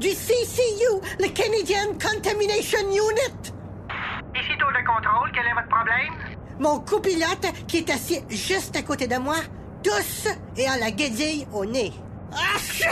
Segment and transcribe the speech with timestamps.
[0.00, 3.52] du CCU, le Canadian Contamination Unit!
[4.34, 6.14] Ici tour de contrôle, quel est votre problème?
[6.58, 9.36] Mon copilote, qui est assis juste à côté de moi,
[9.84, 10.26] tousse
[10.56, 11.92] et a la guédille au nez.
[12.32, 12.58] Ah!
[12.58, 12.88] chut!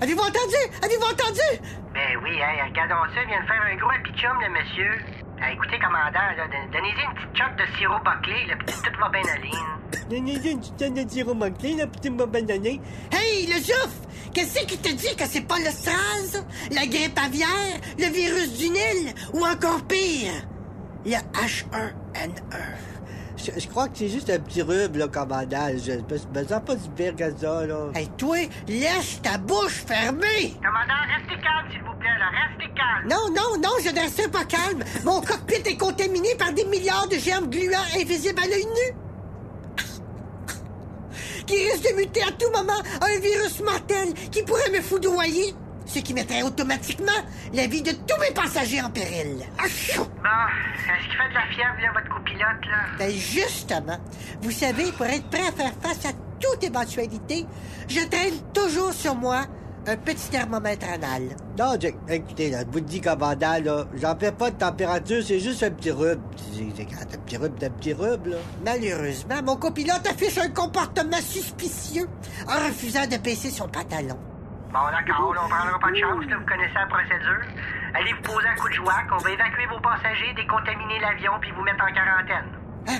[0.00, 0.62] Avez-vous entendu?
[0.84, 1.62] Avez-vous entendu?
[1.92, 4.98] Ben oui, hein, regardons ça, il vient de faire un gros happy-chum, le monsieur.
[5.42, 6.30] Ah, écoutez, commandant,
[6.72, 9.50] donnez-y une petite shot de sirop bâclé, là, puis tout va bien aller.
[13.12, 13.90] Hey, le Jouf!
[14.32, 18.68] Qu'est-ce qui te dit que c'est pas le SRAS, la grippe aviaire, le virus du
[18.68, 20.32] Nil, ou encore pire,
[21.04, 22.86] le H1N1?
[23.36, 25.68] Je, je crois que c'est juste un petit rub, là, commandant.
[25.74, 27.90] Je je me sens pas si pire que ça, là.
[27.94, 30.54] Hey, toi, laisse ta bouche fermée!
[30.56, 33.08] Commandant, restez calme, s'il vous plaît, là, restez calme.
[33.08, 34.82] Non, non, non, je ne reste pas calme.
[35.04, 39.05] Mon cockpit est contaminé par des milliards de germes gluants invisibles à l'œil nu.
[41.46, 45.54] Qui risquent de muter à tout moment à un virus mortel qui pourrait me foudroyer.
[45.86, 47.12] Ce qui mettrait automatiquement
[47.54, 49.38] la vie de tous mes passagers en péril.
[49.56, 50.02] Achou!
[50.02, 52.96] Bon, est-ce qu'il fait de la fièvre, là, votre copilote, là?
[52.98, 53.98] Ben justement,
[54.42, 57.46] vous savez, pour être prêt à faire face à toute éventualité,
[57.88, 59.44] je traîne toujours sur moi
[59.86, 61.36] un petit thermomètre anal.
[61.58, 65.22] Non, Jack, écoutez, là, je vous le dis, commandant, là, j'en fais pas de température,
[65.22, 66.20] c'est juste un petit rub.
[66.52, 68.36] C'est un petit rub d'un petit rub, là.
[68.64, 72.08] Malheureusement, mon copilote affiche un comportement suspicieux
[72.48, 74.18] en refusant de baisser son pantalon.
[74.72, 77.42] Bon, d'accord, là, on prendra pas de chance, là, vous connaissez la procédure.
[77.94, 81.52] Allez vous poser un coup de jouac, on va évacuer vos passagers, décontaminer l'avion, puis
[81.52, 82.50] vous mettre en quarantaine.
[82.88, 82.98] Hein?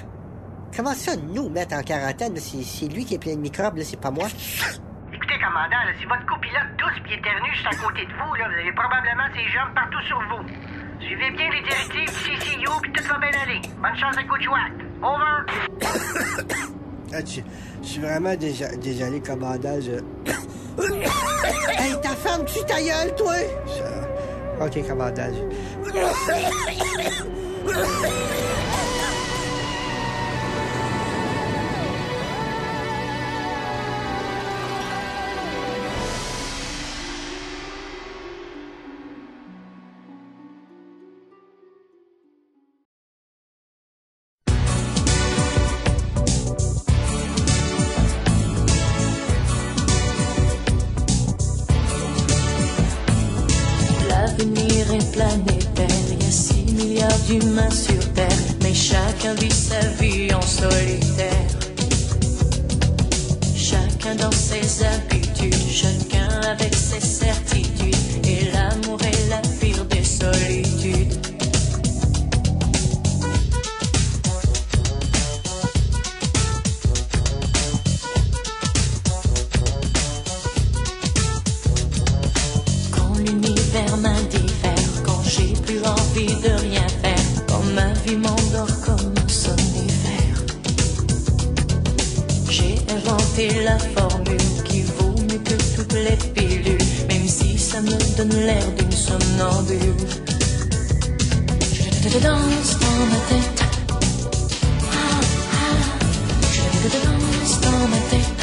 [0.75, 2.37] Comment ça, nous mettre en quarantaine?
[2.37, 4.29] C'est c'est lui qui est plein de microbes, là, c'est pas moi.
[5.29, 8.47] Écoutez, commandant, là, si votre copilote tousse puis éternue juste à côté de vous, là,
[8.49, 10.47] vous avez probablement ces germes partout sur vous.
[11.01, 13.61] Suivez bien les directives du CCU, puis tout va bien aller.
[13.83, 14.73] Bonne chance à jouac.
[15.03, 15.47] Over!
[17.15, 17.41] Ah, je,
[17.83, 19.93] je suis vraiment déja- désolé, commandant, je...
[21.79, 23.35] Hey, ta femme, tu ta gueule, toi!
[23.67, 25.47] je- Ok, commandant, je-
[102.17, 103.63] Je te danse dans ma tête.
[104.91, 105.21] Ah,
[105.53, 105.77] ah.
[106.51, 108.43] Je te danse dans ma tête.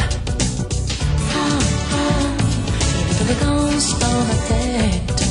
[1.34, 1.58] Ah,
[1.92, 2.24] ah.
[3.10, 5.24] Je te danse dans ma tête.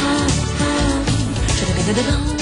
[0.00, 0.26] Ah,
[0.60, 0.74] ah.
[1.58, 2.39] Je te danse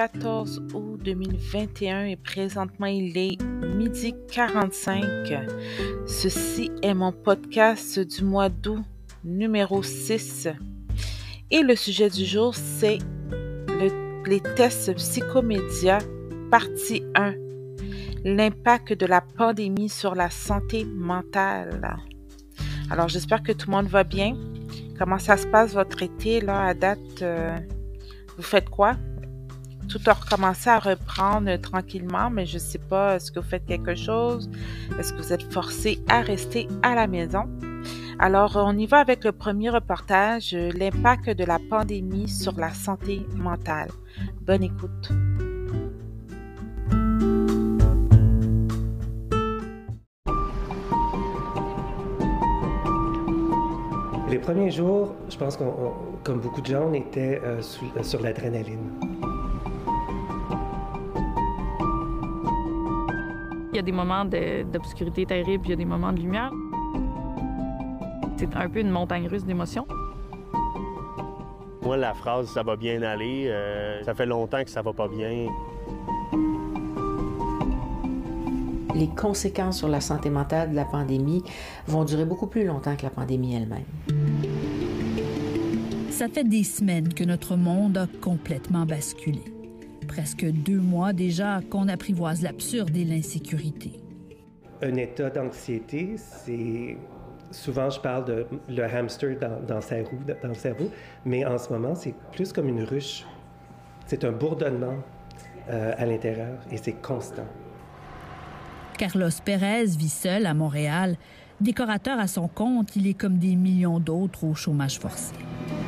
[0.00, 3.36] 14 août 2021 et présentement il est
[3.76, 5.04] midi 45.
[6.06, 8.82] Ceci est mon podcast du mois d'août
[9.24, 10.48] numéro 6.
[11.50, 12.96] Et le sujet du jour, c'est
[14.24, 15.98] les tests psychomédia,
[16.50, 17.34] partie 1.
[18.24, 21.98] L'impact de la pandémie sur la santé mentale.
[22.88, 24.34] Alors, j'espère que tout le monde va bien.
[24.98, 27.20] Comment ça se passe votre été, là, à date?
[27.20, 27.54] Euh,
[28.38, 28.96] vous faites quoi?
[29.90, 33.66] Tout a recommencé à reprendre tranquillement, mais je ne sais pas, est-ce que vous faites
[33.66, 34.48] quelque chose?
[34.96, 37.48] Est-ce que vous êtes forcé à rester à la maison?
[38.20, 43.26] Alors, on y va avec le premier reportage, l'impact de la pandémie sur la santé
[43.34, 43.88] mentale.
[44.42, 45.10] Bonne écoute.
[54.30, 57.60] Les premiers jours, je pense qu'on, comme beaucoup de gens, on était euh,
[57.96, 59.29] euh, sur l'adrénaline.
[63.80, 66.52] Y a des moments d'obscurité terrible, il y a des moments de lumière.
[68.36, 69.86] C'est un peu une montagne russe d'émotions.
[71.82, 75.08] Moi, la phrase ça va bien aller, euh, ça fait longtemps que ça va pas
[75.08, 75.46] bien.
[78.94, 81.42] Les conséquences sur la santé mentale de la pandémie
[81.86, 83.84] vont durer beaucoup plus longtemps que la pandémie elle-même.
[86.10, 89.42] Ça fait des semaines que notre monde a complètement basculé.
[90.10, 93.92] Presque deux mois déjà qu'on apprivoise l'absurde et l'insécurité.
[94.82, 96.96] Un état d'anxiété, c'est
[97.52, 100.90] souvent, je parle de le hamster dans, dans, sa roue, dans le cerveau,
[101.24, 103.24] mais en ce moment, c'est plus comme une ruche.
[104.06, 104.96] C'est un bourdonnement
[105.68, 107.46] euh, à l'intérieur et c'est constant.
[108.98, 111.18] Carlos Pérez vit seul à Montréal.
[111.60, 115.34] Décorateur à son compte, il est comme des millions d'autres au chômage forcé.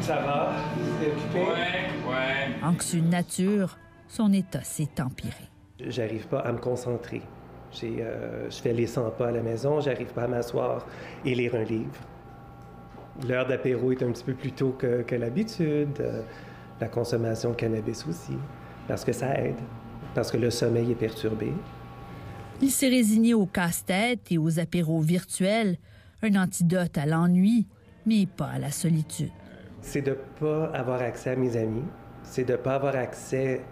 [0.01, 0.53] Ça va?
[1.01, 1.41] occupé?
[1.41, 2.65] Ouais, ouais.
[2.65, 3.79] Anxieux de nature,
[4.13, 5.49] son état s'est empiré.
[5.81, 7.23] J'arrive pas à me concentrer.
[7.83, 10.87] Euh, je fais les 100 pas à la maison, j'arrive pas à m'asseoir
[11.25, 11.97] et lire un livre.
[13.27, 15.99] L'heure d'apéro est un petit peu plus tôt que, que l'habitude.
[16.01, 16.23] Euh,
[16.81, 18.37] la consommation de cannabis aussi,
[18.89, 19.61] parce que ça aide,
[20.15, 21.53] parce que le sommeil est perturbé.
[22.61, 25.79] Il s'est résigné au casse-tête et aux apéros virtuels,
[26.23, 27.67] un antidote à l'ennui,
[28.05, 29.31] mais pas à la solitude.
[29.81, 31.85] C'est de ne pas avoir accès à mes amis,
[32.25, 33.63] c'est de ne pas avoir accès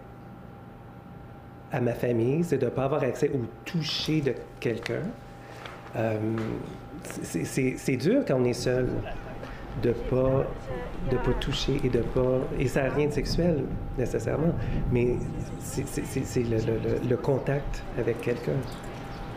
[1.71, 5.03] à ma famille, c'est de ne pas avoir accès au toucher de quelqu'un.
[5.95, 6.17] Euh,
[7.03, 8.87] c'est dur quand on est seul
[9.81, 10.45] de pas
[11.09, 13.63] de pas toucher et de pas et ça n'a rien de sexuel
[13.97, 14.53] nécessairement
[14.91, 15.15] mais
[15.59, 18.59] c'est le, le, le, contact avec quelqu'un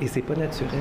[0.00, 0.80] et c'est pas naturel.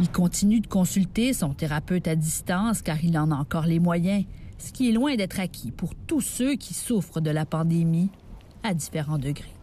[0.00, 4.24] Il continue de consulter son thérapeute à distance car il en a encore les moyens,
[4.58, 8.10] ce qui est loin d'être acquis pour tous ceux qui souffrent de la pandémie
[8.62, 9.54] à différents degrés.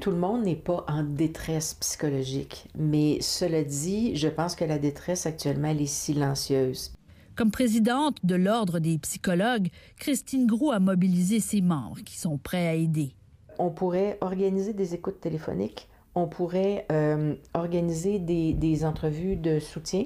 [0.00, 4.78] Tout le monde n'est pas en détresse psychologique, mais cela dit, je pense que la
[4.78, 6.92] détresse actuellement, elle est silencieuse.
[7.34, 9.68] Comme présidente de l'Ordre des psychologues,
[9.98, 13.12] Christine Gros a mobilisé ses membres qui sont prêts à aider.
[13.58, 20.04] On pourrait organiser des écoutes téléphoniques, on pourrait euh, organiser des, des, entrevues de soutien,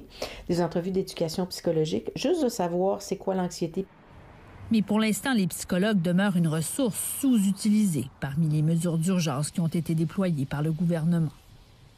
[0.49, 3.87] des entrevues d'éducation psychologique, juste de savoir c'est quoi l'anxiété.
[4.73, 9.67] Mais pour l'instant, les psychologues demeurent une ressource sous-utilisée parmi les mesures d'urgence qui ont
[9.67, 11.29] été déployées par le gouvernement.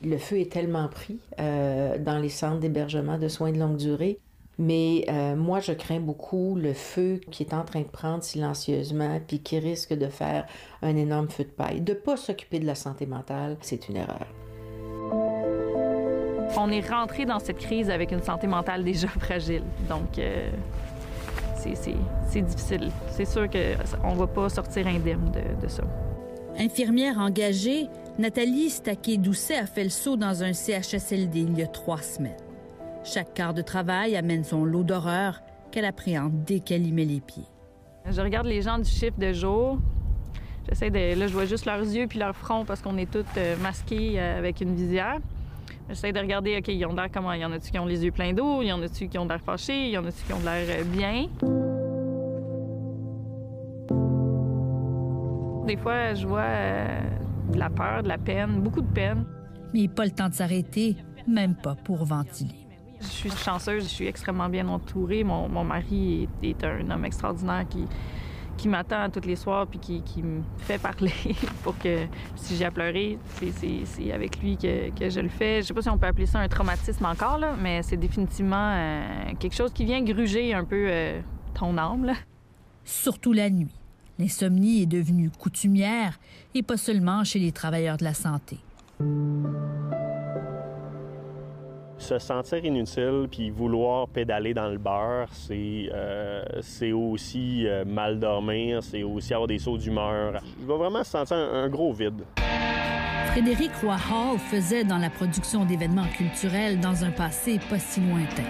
[0.02, 4.18] Le feu est tellement pris euh, dans les centres d'hébergement de soins de longue durée,
[4.58, 9.20] mais euh, moi, je crains beaucoup le feu qui est en train de prendre silencieusement,
[9.24, 10.44] puis qui risque de faire
[10.82, 11.80] un énorme feu de paille.
[11.80, 14.26] De ne pas s'occuper de la santé mentale, c'est une erreur.
[16.56, 19.62] On est rentré dans cette crise avec une santé mentale déjà fragile.
[19.88, 20.50] Donc, euh,
[21.74, 22.90] c'est difficile.
[23.08, 25.30] C'est sûr qu'on ne va pas sortir indemne
[25.60, 25.82] de, ça.
[26.58, 32.00] Infirmière engagée, Nathalie Staquet-Doucet a fait le saut dans un CHSLD il y a trois
[32.00, 32.36] semaines.
[33.02, 35.40] Chaque quart de travail amène son lot d'horreur
[35.70, 37.44] qu'elle appréhende dès qu'elle y met les pieds.
[38.08, 39.78] Je regarde les gens du chiffre de jour.
[40.68, 41.18] J'essaie de.
[41.18, 44.14] Là, je vois juste leurs yeux puis leur front parce qu'on est tous euh, masqués
[44.18, 45.18] euh, avec une visière.
[45.88, 47.32] J'essaie de regarder, OK, ils ont l'air comment?
[47.32, 48.62] Il y en a-tu qui ont les yeux pleins d'eau?
[48.62, 49.86] Il y en a-tu qui ont l'air fâchés?
[49.86, 51.28] Il y en a-tu qui ont l'air euh, bien?
[55.66, 57.00] Des fois, je vois euh,
[57.52, 59.24] de la peur, de la peine, beaucoup de peine.
[59.74, 62.66] Mais pas le temps de s'arrêter, même pas pour ventiler.
[63.00, 65.22] Je suis chanceuse, je suis extrêmement bien entourée.
[65.22, 67.84] Mon, mon mari est, est, un homme extraordinaire qui,
[68.56, 71.12] qui m'attend tous les soirs puis qui, me fait parler
[71.62, 72.06] pour que
[72.36, 75.62] si j'ai à pleurer, c'est avec lui que, que, je le fais.
[75.62, 78.72] Je sais pas si on peut appeler ça un traumatisme encore, là, mais c'est définitivement
[78.74, 81.20] euh, quelque chose qui vient gruger un peu euh,
[81.54, 82.04] ton âme.
[82.04, 82.14] Là.
[82.84, 83.74] surtout la nuit.
[84.18, 86.20] L'insomnie est devenue coutumière
[86.54, 88.58] et pas seulement chez les travailleurs de la santé.
[92.04, 96.42] Se sentir inutile puis vouloir pédaler dans le beurre, c'est euh,
[96.92, 100.38] aussi euh, mal dormir, c'est aussi avoir des sauts d'humeur.
[100.60, 102.22] Je vais vraiment sentir un, gros vide.
[103.28, 103.96] Frédéric Roy
[104.50, 108.42] faisait dans la production d'événements culturels dans un passé pas si lointain.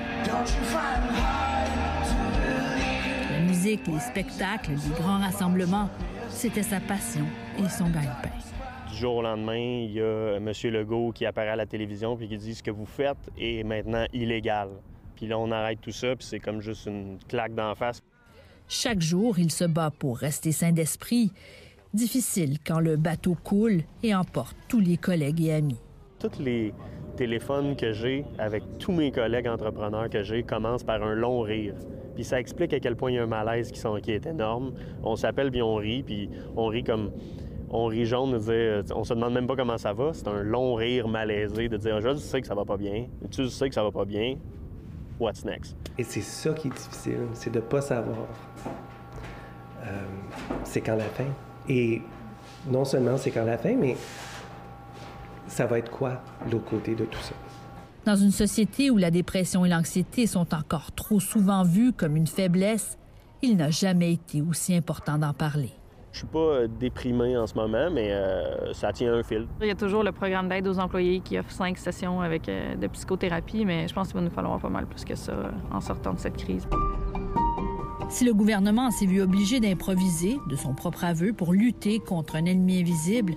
[3.31, 5.89] La musique, les spectacles, les grands rassemblements,
[6.29, 7.27] c'était sa passion
[7.65, 8.54] et son gagne-pain.
[8.95, 10.53] Du jour au lendemain, il y a M.
[10.71, 14.05] Legault qui apparaît à la télévision puis qui dit ce que vous faites est maintenant
[14.13, 14.69] illégal.
[15.17, 18.01] Puis là, on arrête tout ça, puis c'est comme juste une claque d'en face.
[18.69, 21.33] Chaque jour, il se bat pour rester sain d'esprit.
[21.93, 25.81] Difficile quand le bateau coule et emporte tous les collègues et amis.
[26.21, 26.73] Tous les
[27.17, 31.75] téléphones que j'ai avec tous mes collègues entrepreneurs que j'ai commencent par un long rire.
[32.15, 34.25] Puis ça explique à quel point il y a un malaise qui, sont, qui est
[34.25, 34.73] énorme.
[35.03, 37.11] On s'appelle puis on rit, puis on rit comme
[37.77, 40.13] on rit jaune de dire, on se demande même pas comment ça va.
[40.13, 43.49] C'est un long rire malaisé de dire, je sais que ça va pas bien, tu
[43.51, 44.37] sais que ça va pas bien.
[45.19, 45.77] What's next?
[45.99, 48.29] Et c'est ça qui est difficile, c'est de pas savoir.
[49.83, 50.07] Euh,
[50.63, 51.27] c'est quand la fin.
[51.69, 52.01] Et
[52.71, 53.97] non seulement c'est quand la fin, mais
[55.49, 57.35] ça va être quoi l'autre côté de tout ça?
[58.07, 62.29] Dans une société où la dépression et l'anxiété sont encore trop souvent vues comme une
[62.29, 62.99] faiblesse,
[63.43, 65.73] il n'a jamais été aussi important d'en parler.
[66.15, 69.49] Je suis pas euh, déprimé en ce moment, mais euh, ça tient un fil.
[69.61, 72.77] Il y a toujours le programme d'aide aux employés qui offre cinq sessions avec euh,
[72.77, 75.51] de psychothérapie, mais je pense qu'il va nous falloir pas mal plus que ça euh,
[75.73, 76.69] en sortant de cette crise.
[78.11, 82.45] Si le gouvernement s'est vu obligé d'improviser, de son propre aveu, pour lutter contre un
[82.45, 83.35] ennemi invisible,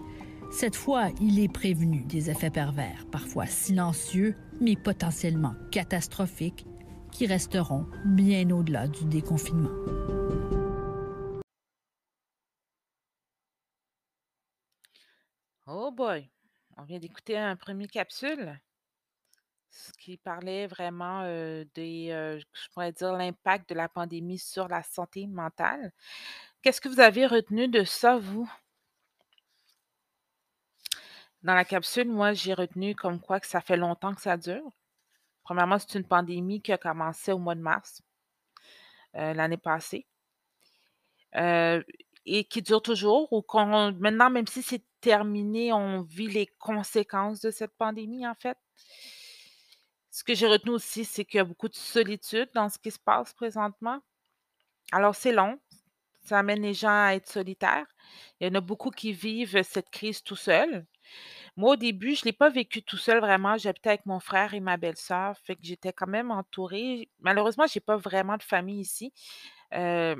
[0.51, 6.67] cette fois, il est prévenu des effets pervers, parfois silencieux, mais potentiellement catastrophiques,
[7.11, 9.71] qui resteront bien au-delà du déconfinement.
[15.69, 16.29] Oh boy!
[16.77, 18.57] On vient d'écouter un premier capsule,
[19.69, 21.23] ce qui parlait vraiment
[21.75, 22.07] des,
[22.39, 25.91] je pourrais dire, l'impact de la pandémie sur la santé mentale.
[26.61, 28.49] Qu'est-ce que vous avez retenu de ça, vous?
[31.43, 34.71] Dans la capsule, moi, j'ai retenu comme quoi que ça fait longtemps que ça dure.
[35.43, 38.01] Premièrement, c'est une pandémie qui a commencé au mois de mars
[39.13, 40.07] l'année passée
[42.27, 47.39] et qui dure toujours, ou qu'on, maintenant, même si c'est terminé, on vit les conséquences
[47.39, 48.57] de cette pandémie, en fait?
[50.11, 52.91] Ce que j'ai retenu aussi, c'est qu'il y a beaucoup de solitude dans ce qui
[52.91, 53.99] se passe présentement.
[54.91, 55.59] Alors, c'est long.
[56.21, 57.85] Ça amène les gens à être solitaires.
[58.39, 60.85] Il y en a beaucoup qui vivent cette crise tout seuls.
[61.55, 63.57] Moi, au début, je ne l'ai pas vécu tout seul vraiment.
[63.57, 67.09] J'habitais avec mon frère et ma belle-sœur, fait que j'étais quand même entourée.
[67.19, 69.13] Malheureusement, j'ai pas vraiment de famille ici.
[69.73, 70.15] Euh,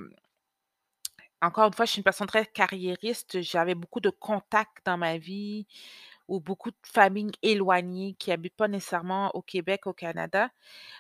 [1.42, 3.42] encore une fois, je suis une personne très carriériste.
[3.42, 5.68] J'avais beaucoup de contacts dans ma vie
[6.28, 10.50] ou beaucoup de familles éloignées qui habitent pas nécessairement au Québec, au Canada.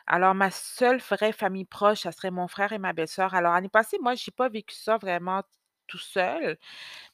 [0.07, 3.33] Alors, ma seule vraie famille proche, ça serait mon frère et ma belle-sœur.
[3.35, 5.43] Alors, l'année passée, moi, j'ai pas vécu ça vraiment
[5.87, 6.57] tout seul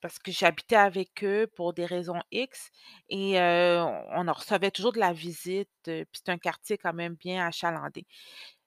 [0.01, 2.72] parce que j'habitais avec eux pour des raisons X
[3.10, 5.70] et on en recevait toujours de la visite.
[5.86, 8.06] Puis c'est un quartier quand même bien achalandé.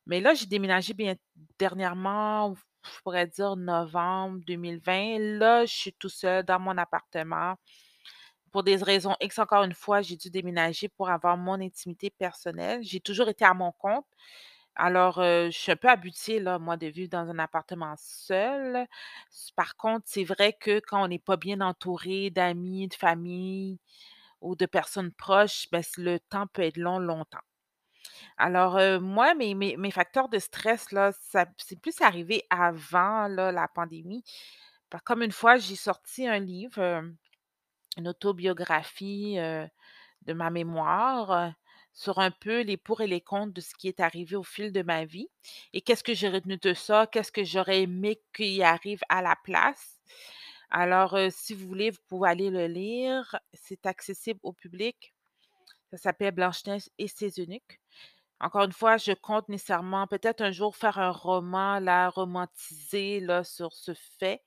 [0.06, 1.14] Mais là, j'ai déménagé bien
[1.58, 2.54] dernièrement,
[2.94, 5.18] je pourrais dire novembre 2020.
[5.38, 7.56] Là, je suis tout seul dans mon appartement.
[8.52, 12.80] Pour des raisons X, encore une fois, j'ai dû déménager pour avoir mon intimité personnelle.
[12.82, 14.06] J'ai toujours été à mon compte.
[14.76, 18.86] Alors, euh, je suis un peu habituée, moi, de vivre dans un appartement seul.
[19.56, 23.78] Par contre, c'est vrai que quand on n'est pas bien entouré d'amis, de famille
[24.42, 27.38] ou de personnes proches, ben, le temps peut être long, longtemps.
[28.38, 34.24] Alors, euh, moi, mes, facteurs de stress, là, ça, c'est plus arrivé avant, la pandémie.
[35.04, 37.02] Comme une fois, j'ai sorti un livre, euh,
[37.98, 39.66] une autobiographie euh,
[40.22, 41.52] de ma mémoire
[41.92, 44.72] sur un peu les pour et les contre de ce qui est arrivé au fil
[44.72, 45.28] de ma vie.
[45.72, 47.06] Et qu'est-ce que j'ai retenu de ça?
[47.06, 50.00] Qu'est-ce que j'aurais aimé qu'il arrive à la place?
[50.70, 53.38] Alors, si vous voulez, vous pouvez aller le lire.
[53.54, 55.15] C'est accessible au public.
[55.90, 57.80] Ça s'appelle Blanche-Neige et ses eunuques.
[58.40, 63.44] Encore une fois, je compte nécessairement peut-être un jour faire un roman, là, romantisé, là,
[63.44, 64.42] sur ce fait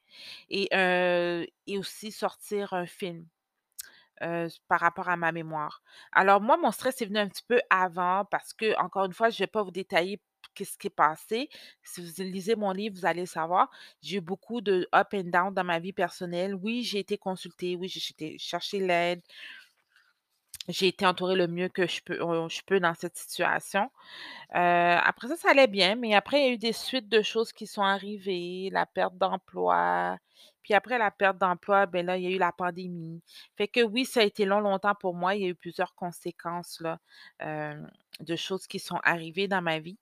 [0.49, 0.69] et,
[1.77, 3.25] aussi sortir un film
[4.67, 5.81] par rapport à ma mémoire.
[6.11, 9.29] Alors moi, mon stress est venu un petit peu avant parce que, encore une fois,
[9.29, 10.21] je ne vais pas vous détailler
[10.53, 11.49] qu'est-ce qui est passé.
[11.83, 13.69] Si vous lisez mon livre, vous allez le savoir.
[14.01, 16.53] J'ai eu beaucoup de up and down dans ma vie personnelle.
[16.53, 17.75] Oui, j'ai été consultée.
[17.75, 19.21] Oui, j'ai été chercher l'aide.
[20.67, 23.89] J'ai été entourée le mieux que je peux on je peux dans cette situation.
[24.55, 27.21] Heu, après ça, ça allait bien, mais après il y a eu des suites de
[27.21, 30.17] choses qui sont arrivées, la perte d'emploi,
[30.63, 33.21] puis après la perte d'emploi, ben là, il y a eu la pandémie.
[33.57, 35.35] Fait que oui, ça a été long, longtemps pour moi.
[35.35, 36.99] Il y a eu plusieurs conséquences là,
[37.39, 37.89] hem,
[38.21, 39.97] de choses qui sont arrivées dans ma vie.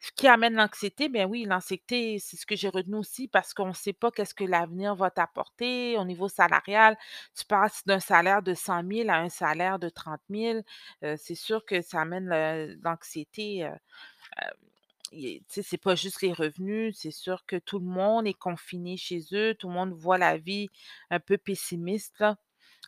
[0.00, 3.68] Ce qui amène l'anxiété, ben oui, l'anxiété, c'est ce que j'ai retenu aussi parce qu'on
[3.68, 6.96] ne sait pas qu'est-ce que l'avenir va t'apporter au niveau salarial.
[7.36, 10.64] Tu passes d'un salaire de 100 000 à un salaire de 30 000,
[11.04, 12.28] heu, c'est sûr que ça amène
[12.82, 13.68] l'anxiété,
[15.12, 18.96] tu sais, c'est pas juste les revenus, c'est sûr que tout le monde est confiné
[18.96, 20.68] chez eux, tout le monde voit la vie
[21.10, 22.22] un peu pessimiste.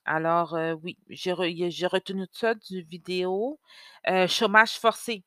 [0.06, 3.60] Alors, heu, oui, j'ai retenu ça du vidéo.
[4.08, 5.24] Heu, chômage forcé.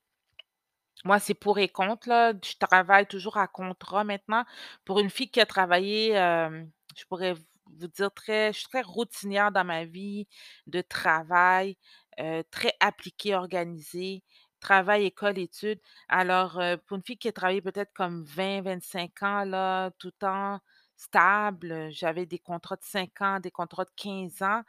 [1.03, 2.33] Moi, c'est pour et contre, là.
[2.43, 4.43] Je travaille toujours à contrat maintenant.
[4.85, 7.33] Pour une fille qui a travaillé, hem, je pourrais
[7.79, 10.27] vous dire très je suis très routinière dans ma vie
[10.67, 11.77] de travail,
[12.19, 14.23] heu, très appliquée, organisée,
[14.59, 15.79] travail, école, études.
[16.07, 20.11] Alors, heu, pour une fille qui a travaillé peut-être comme 20-25 ans là, tout le
[20.13, 20.59] temps
[20.97, 24.61] stable, j'avais des contrats de 5 ans, des contrats de 15 ans.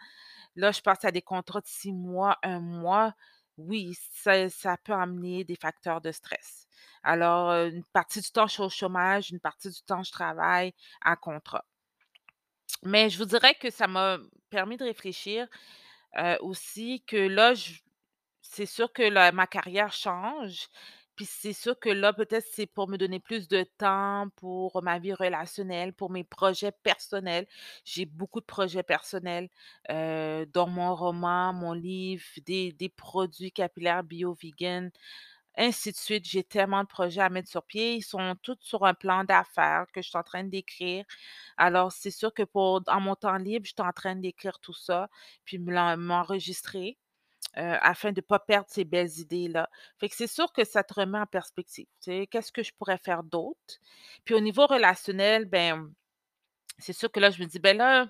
[0.56, 3.14] Là, je passe à des contrats de 6 mois, un mois.
[3.58, 6.66] Oui, ça peut amener des facteurs de stress.
[7.02, 10.12] Alors, heu, une partie du temps, je suis au chômage, une partie du temps, je
[10.12, 11.64] travaille à contrat.
[12.82, 14.18] Mais je vous dirais que ça m'a
[14.50, 15.46] permis de réfléchir,
[16.18, 17.54] heu, aussi que là,
[18.42, 20.68] c'est sûr que ma carrière change,
[21.16, 24.98] puis c'est sûr que là, peut-être, c'est pour me donner plus de temps pour ma
[24.98, 27.46] vie relationnelle, pour mes projets personnels.
[27.84, 29.48] J'ai beaucoup de projets personnels,
[29.90, 34.90] heu, dont mon roman, mon livre, des produits capillaires bio, vegan,
[35.56, 36.26] ainsi de suite.
[36.28, 37.96] J'ai tellement de projets à mettre sur pied.
[37.96, 41.04] Ils sont tous sur un plan d'affaires que je suis en train d'écrire.
[41.58, 44.74] Alors, c'est sûr que pour dans mon temps libre, je suis en train d'écrire tout
[44.74, 45.08] ça,
[45.44, 46.98] puis m'enregistrer
[47.58, 49.68] heu, afin de pas perdre ces belles idées-là.
[49.98, 52.98] Fait que c'est sûr que ça te remet en perspective, tu qu'est-ce que je pourrais
[52.98, 53.76] faire d'autre?
[54.24, 55.92] Puis au niveau relationnel, ben,
[56.78, 58.08] c'est sûr que là, je me dis: «Ben là,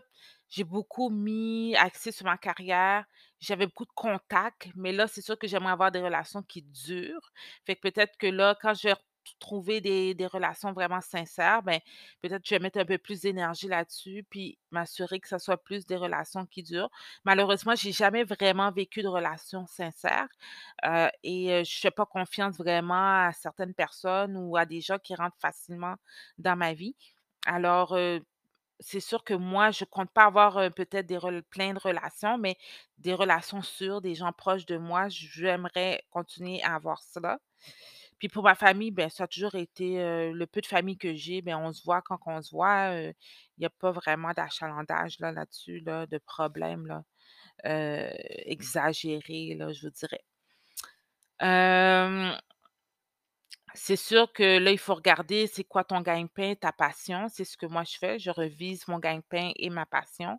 [0.48, 3.04] j'ai beaucoup mis axé sur ma carrière,
[3.40, 7.32] j'avais beaucoup de contacts, mais là, c'est sûr que j'aimerais avoir des relations qui durent».
[7.66, 8.90] Fait que peut-être que là, quand je
[9.38, 11.80] trouver des relations vraiment sincères, ben,
[12.22, 15.86] peut-être je vais mettre un peu plus d'énergie là-dessus, puis m'assurer que ça soit plus
[15.86, 16.90] des relations qui durent.
[17.24, 20.28] Malheureusement, j'ai jamais vraiment vécu de relations sincères,
[20.86, 24.98] heu et heu, je fais pas confiance vraiment à certaines personnes ou à des gens
[24.98, 25.94] qui rentrent facilement
[26.38, 26.96] dans ma vie.
[27.46, 28.20] Alors, heu,
[28.80, 31.18] c'est sûr que moi, je compte pas avoir, peut-être des
[31.50, 32.56] plein de relations, mais
[32.98, 37.38] des relations sûres, des gens proches de moi, j'aimerais continuer à avoir cela.
[38.18, 39.96] Puis pour ma famille, ben, ça a toujours été,
[40.32, 43.14] le peu de famille que j'ai, ben, on se voit quand qu'on se voit, il
[43.62, 47.04] y a pas vraiment d'achalandage là, là-dessus là, de problème là,
[47.66, 48.10] heu,
[48.46, 50.24] exagéré là, je vous dirais.
[53.74, 57.28] C'est sûr que là, il faut regarder c'est quoi ton gagne-pain, ta passion.
[57.28, 60.38] C'est ce que moi je fais, je revise mon gagne-pain et ma passion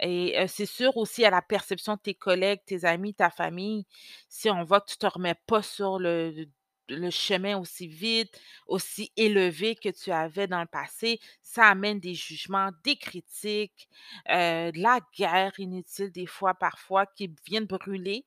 [0.00, 3.86] et c'est sûr aussi à la perception de tes collègues, tes amis, ta famille,
[4.28, 6.46] si on voit que tu te remets pas sur le
[6.90, 12.14] le chemin aussi vite, aussi élevé que tu avais dans le passé, ça amène des
[12.14, 13.88] jugements, des critiques,
[14.30, 18.24] heu, de la guerre inutile des fois, parfois, qui viennent brûler.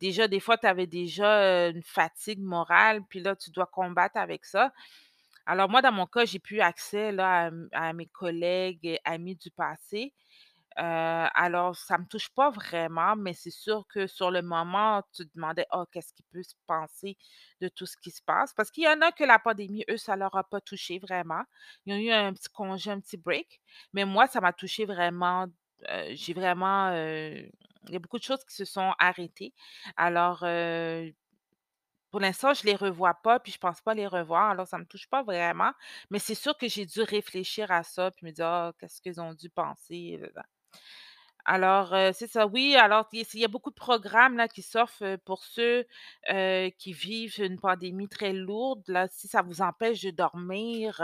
[0.00, 4.44] Déjà, des fois, tu avais déjà, une fatigue morale, puis là, tu dois combattre avec
[4.44, 4.72] ça.
[5.46, 10.12] Alors moi, dans mon cas, j'ai plus accès à mes collègues amis du passé,
[10.78, 10.82] heu,
[11.34, 15.34] alors ça me touche pas vraiment, mais c'est sûr que sur le moment, tu te
[15.34, 17.16] demandais: «Oh, qu'est-ce qui peut se penser
[17.60, 19.96] de tout ce qui se passe?» parce qu'il y en a que la pandémie, eux,
[19.96, 21.42] ça leur a pas touché vraiment.
[21.86, 23.60] Ils ont eu un petit congé, un petit break,
[23.92, 25.46] mais moi, ça m'a touché vraiment,
[25.90, 27.48] heu, j'ai vraiment, heu,
[27.88, 29.52] il y a beaucoup de choses qui se sont arrêtées.
[29.96, 30.44] Alors,
[32.10, 34.86] pour l'instant, je les revois pas, puis je pense pas les revoir, alors ça me
[34.86, 35.72] touche pas vraiment,
[36.10, 39.20] mais c'est sûr que j'ai dû réfléchir à ça, puis me dire: «Ah, qu'est-ce qu'ils
[39.20, 40.20] ont dû penser?»
[41.46, 45.02] Alors, heu, c'est ça, oui, alors il y a beaucoup de programmes là qui s'offrent,
[45.04, 45.84] heu, pour ceux,
[46.32, 51.02] heu, qui vivent une pandémie très lourde là, si ça vous empêche de dormir,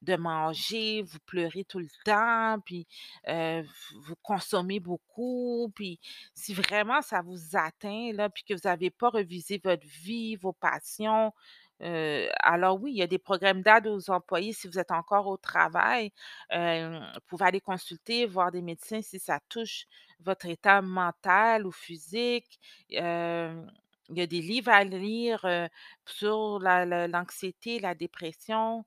[0.00, 2.86] de manger, vous pleurez tout le temps, puis,
[3.28, 6.00] vous consommez beaucoup, puis
[6.34, 10.54] si vraiment ça vous atteint là, puis que vous avez pas revisé votre vie, vos
[10.54, 11.32] passions,
[11.82, 15.26] heu, alors oui, il y a des programmes d'aide aux employés si vous êtes encore
[15.28, 16.12] au travail.
[16.52, 19.86] Vous pouvez aller consulter, voir des médecins si ça touche
[20.20, 22.58] votre état mental ou physique.
[22.88, 25.46] Il y a des livres à lire,
[26.06, 28.84] sur la la l'anxiété, la dépression.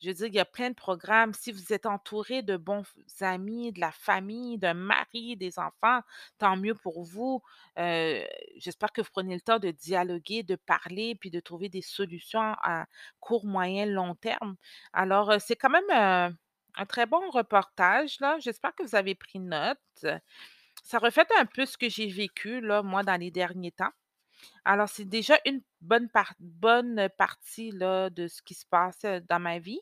[0.00, 1.32] Je veux dire, il y a plein de programmes.
[1.34, 2.84] Si vous êtes entouré de bons
[3.20, 6.00] amis, de la famille, d'un mari, des enfants,
[6.38, 7.42] tant mieux pour vous.
[7.78, 8.24] Euh,
[8.56, 12.54] j'espère que vous prenez le temps de dialoguer, de parler, puis de trouver des solutions
[12.62, 12.86] à
[13.20, 14.56] court, moyen, long terme.
[14.92, 16.30] Alors, euh, c'est quand même euh,
[16.76, 18.18] un très bon reportage.
[18.38, 19.78] J'espère que vous avez pris note.
[20.84, 23.92] Ça reflète un peu ce que j'ai vécu, moi, dans les derniers temps.
[24.64, 29.80] Alors, c'est déjà une bonne, partie de ce qui se passe dans ma vie.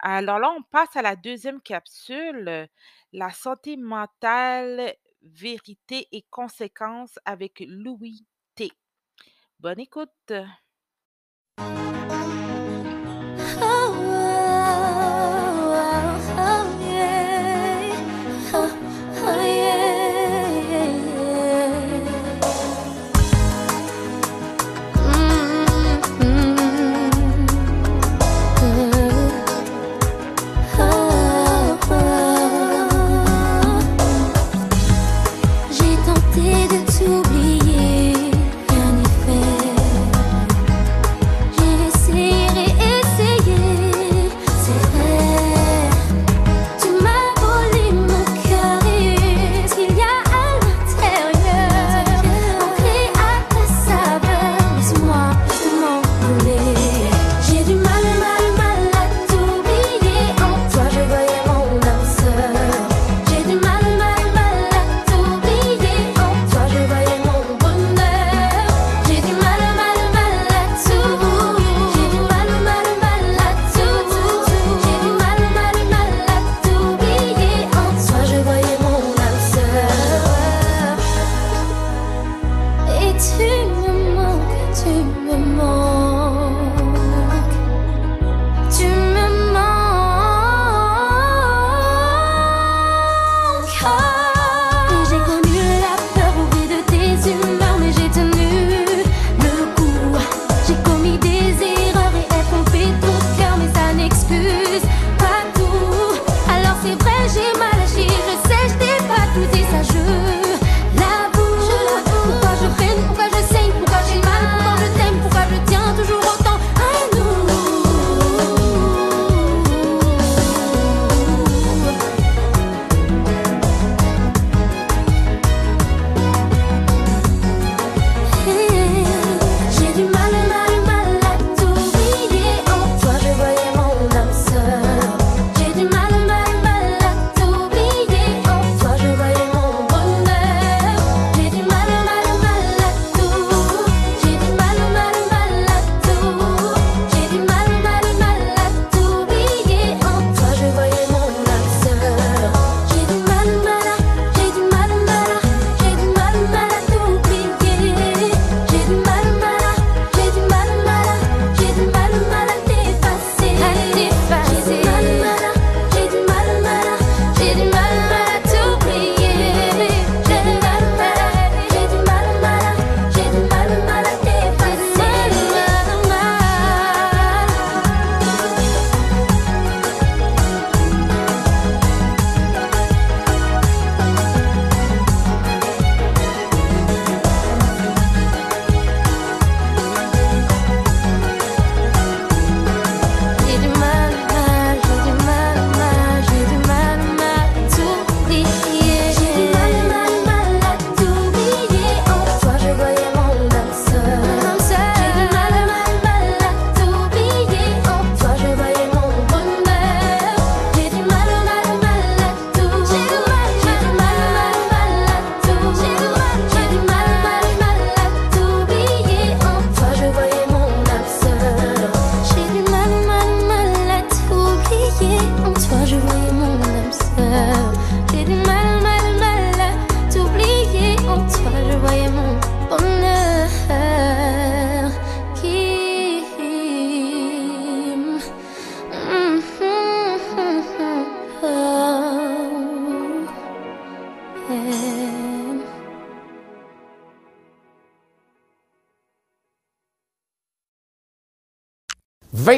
[0.00, 2.68] Alors là, on passe à la deuxième capsule,
[3.12, 8.70] la santé mentale, vérité et conséquences avec Louis T.
[9.60, 10.32] Bonne écoute.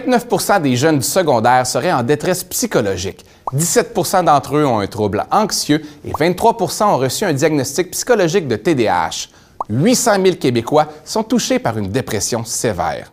[0.06, 3.24] 29% des jeunes du secondaire seraient en détresse psychologique.
[3.52, 8.56] 17% d'entre eux ont un trouble anxieux et 23% ont reçu un diagnostic psychologique de
[8.56, 9.28] TDAH.
[9.68, 13.12] 800 000 Québécois sont touchés par une dépression sévère.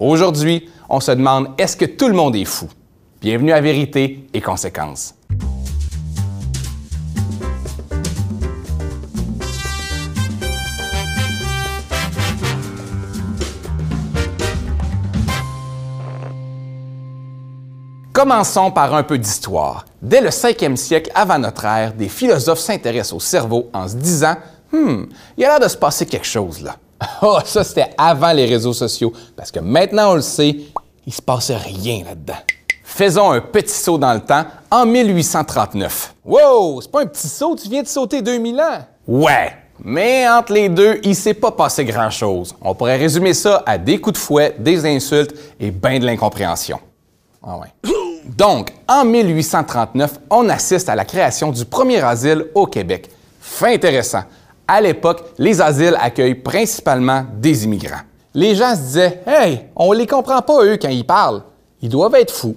[0.00, 2.68] Aujourd'hui, on se demande est-ce que tout le monde est fou?
[3.20, 5.14] Bienvenue à Vérité et Conséquences.
[18.24, 19.84] Commençons par un peu d'histoire.
[20.00, 24.36] Dès le 5e siècle avant notre ère, des philosophes s'intéressent au cerveau en se disant
[24.72, 25.04] Hmm,
[25.36, 26.76] il a l'air de se passer quelque chose là.
[27.20, 30.56] Oh, ça c'était avant les réseaux sociaux, parce que maintenant on le sait,
[31.06, 32.38] il se passe rien là-dedans.
[32.82, 36.14] Faisons un petit saut dans le temps en 1839.
[36.24, 38.86] Wow, c'est pas un petit saut, tu viens de sauter 2000 ans.
[39.06, 39.52] Ouais,
[39.84, 42.54] mais entre les deux, il s'est pas passé grand-chose.
[42.62, 46.80] On pourrait résumer ça à des coups de fouet, des insultes et bien de l'incompréhension.
[47.46, 47.90] Ah ouais.
[48.26, 53.10] Donc, en 1839, on assiste à la création du premier asile au Québec.
[53.40, 54.22] Fait intéressant.
[54.66, 58.00] À l'époque, les asiles accueillent principalement des immigrants.
[58.32, 61.42] Les gens se disaient Hey, on les comprend pas, eux, quand ils parlent.
[61.82, 62.56] Ils doivent être fous.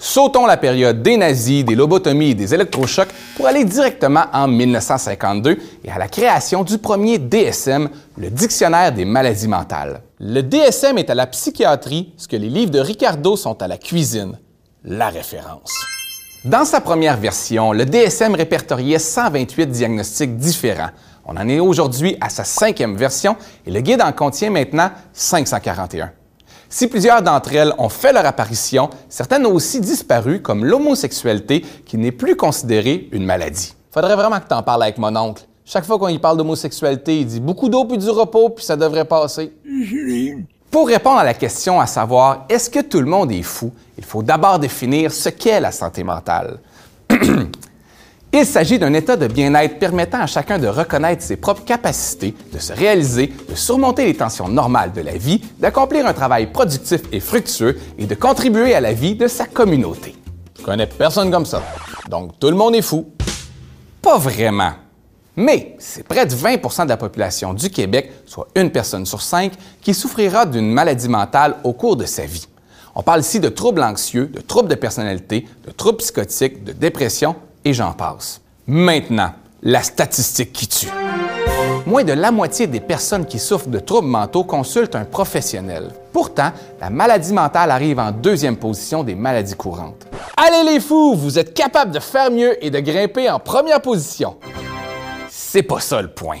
[0.00, 5.58] Sautons la période des nazis, des lobotomies et des électrochocs pour aller directement en 1952
[5.84, 10.02] et à la création du premier DSM, le Dictionnaire des maladies mentales.
[10.20, 13.76] Le DSM est à la psychiatrie ce que les livres de Ricardo sont à la
[13.76, 14.38] cuisine.
[14.84, 15.72] La référence.
[16.44, 20.90] Dans sa première version, le DSM répertoriait 128 diagnostics différents.
[21.24, 23.36] On en est aujourd'hui à sa cinquième version
[23.66, 26.12] et le guide en contient maintenant 541.
[26.68, 31.98] Si plusieurs d'entre elles ont fait leur apparition, certaines ont aussi disparu, comme l'homosexualité, qui
[31.98, 33.74] n'est plus considérée une maladie.
[33.90, 35.42] Faudrait vraiment que tu en parles avec mon oncle.
[35.64, 38.76] Chaque fois qu'on y parle d'homosexualité, il dit beaucoup d'eau puis du repos, puis ça
[38.76, 39.52] devrait passer.
[40.70, 44.04] Pour répondre à la question à savoir est-ce que tout le monde est fou, il
[44.04, 46.58] faut d'abord définir ce qu'est la santé mentale.
[48.30, 52.58] Il s'agit d'un état de bien-être permettant à chacun de reconnaître ses propres capacités, de
[52.58, 57.20] se réaliser, de surmonter les tensions normales de la vie, d'accomplir un travail productif et
[57.20, 60.14] fructueux et de contribuer à la vie de sa communauté.
[60.58, 61.62] Je connais personne comme ça.
[62.10, 63.06] Donc tout le monde est fou.
[64.02, 64.72] Pas vraiment.
[65.38, 69.52] Mais c'est près de 20% de la population du Québec, soit une personne sur cinq,
[69.80, 72.48] qui souffrira d'une maladie mentale au cours de sa vie.
[72.96, 77.36] On parle ici de troubles anxieux, de troubles de personnalité, de troubles psychotiques, de dépression
[77.64, 78.40] et j'en passe.
[78.66, 79.30] Maintenant,
[79.62, 80.88] la statistique qui tue.
[81.86, 85.92] Moins de la moitié des personnes qui souffrent de troubles mentaux consultent un professionnel.
[86.12, 90.04] Pourtant, la maladie mentale arrive en deuxième position des maladies courantes.
[90.36, 94.36] Allez les fous, vous êtes capables de faire mieux et de grimper en première position.
[95.50, 96.40] C'est pas ça le point.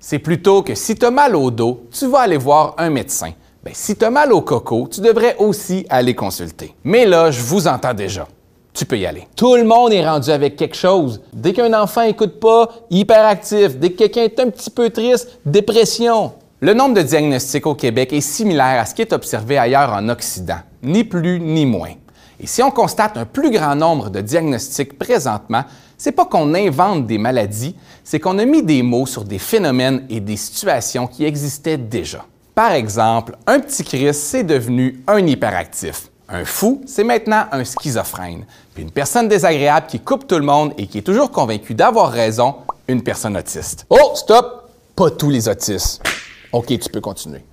[0.00, 3.32] C'est plutôt que si tu as mal au dos, tu vas aller voir un médecin.
[3.62, 6.74] Ben, si tu as mal au coco, tu devrais aussi aller consulter.
[6.82, 8.26] Mais là, je vous entends déjà
[8.72, 9.26] tu peux y aller.
[9.34, 11.20] Tout le monde est rendu avec quelque chose.
[11.32, 13.76] Dès qu'un enfant écoute pas, hyperactif.
[13.76, 16.32] Dès que quelqu'un est un petit peu triste, dépression.
[16.60, 20.08] Le nombre de diagnostics au Québec est similaire à ce qui est observé ailleurs en
[20.08, 21.94] Occident, ni plus ni moins.
[22.40, 25.64] Et si on constate un plus grand nombre de diagnostics présentement,
[25.96, 27.74] c'est pas qu'on invente des maladies,
[28.04, 32.24] c'est qu'on a mis des mots sur des phénomènes et des situations qui existaient déjà.
[32.54, 36.10] Par exemple, un petit Chris, c'est devenu un hyperactif.
[36.28, 38.44] Un fou, c'est maintenant un schizophrène.
[38.74, 42.10] Puis une personne désagréable qui coupe tout le monde et qui est toujours convaincue d'avoir
[42.10, 43.86] raison, une personne autiste.
[43.90, 44.70] Oh, stop!
[44.94, 46.02] Pas tous les autistes.
[46.52, 47.44] OK, tu peux continuer.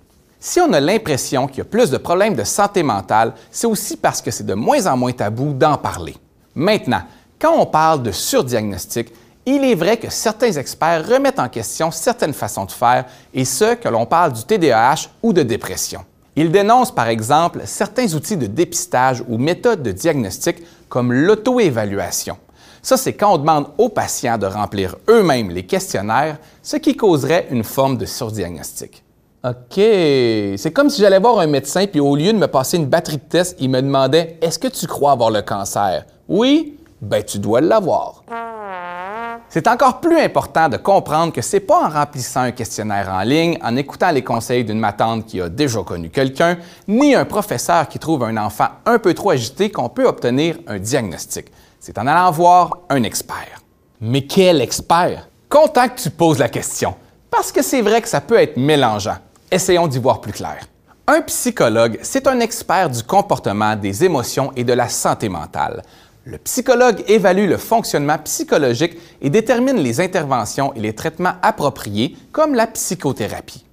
[0.48, 3.98] Si on a l'impression qu'il y a plus de problèmes de santé mentale, c'est aussi
[3.98, 6.16] parce que c'est de moins en moins tabou d'en parler.
[6.54, 7.02] Maintenant,
[7.42, 9.12] quand on parle de surdiagnostic,
[9.48, 13.74] il est vrai que certains experts remettent en question certaines façons de faire, et ce,
[13.74, 16.06] que l'on parle du TDAH ou de dépression.
[16.36, 20.58] Il dénonce par exemple certains outils de dépistage ou méthodes de diagnostic
[20.90, 22.38] comme l'auto-évaluation.
[22.84, 27.48] Ça, c'est quand on demande aux patients de remplir eux-mêmes les questionnaires, ce qui causerait
[27.50, 29.05] une forme de surdiagnostic.
[29.46, 32.88] OK, c'est comme si j'allais voir un médecin, puis au lieu de me passer une
[32.88, 36.06] batterie de tests, il me demandait Est-ce que tu crois avoir le cancer?
[36.28, 36.80] Oui?
[37.00, 38.24] Ben, tu dois l'avoir.
[39.48, 43.60] C'est encore plus important de comprendre que c'est pas en remplissant un questionnaire en ligne,
[43.62, 48.00] en écoutant les conseils d'une matante qui a déjà connu quelqu'un, ni un professeur qui
[48.00, 51.52] trouve un enfant un peu trop agité qu'on peut obtenir un diagnostic.
[51.80, 53.62] C'est en allant voir un expert.
[54.02, 55.30] Mais quel expert?
[55.50, 56.96] Content que tu poses la question,
[57.30, 59.18] parce que c'est vrai que ça peut être mélangeant.
[59.52, 60.68] Essayons d'y voir plus clair.
[61.08, 65.84] Un psychologue, c'est un expert du comportement, des émotions et de la santé mentale.
[66.24, 72.56] Le psychologue évalue le fonctionnement psychologique et détermine les interventions et les traitements appropriés, comme
[72.56, 73.64] la psychothérapie.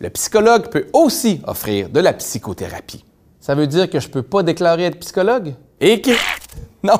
[0.00, 3.04] Le psychologue peut aussi offrir de la psychothérapie.
[3.38, 5.54] Ça veut dire que je ne peux pas déclarer être psychologue?
[5.80, 6.10] Et que...
[6.82, 6.98] Non!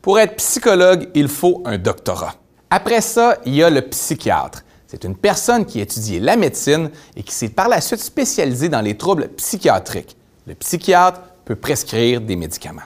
[0.00, 2.34] Pour être psychologue, il faut un doctorat.
[2.70, 4.62] Après ça, il y a le psychiatre.
[4.92, 8.68] C'est une personne qui a étudié la médecine et qui s'est par la suite spécialisée
[8.68, 10.18] dans les troubles psychiatriques.
[10.46, 12.82] Le psychiatre peut prescrire des médicaments.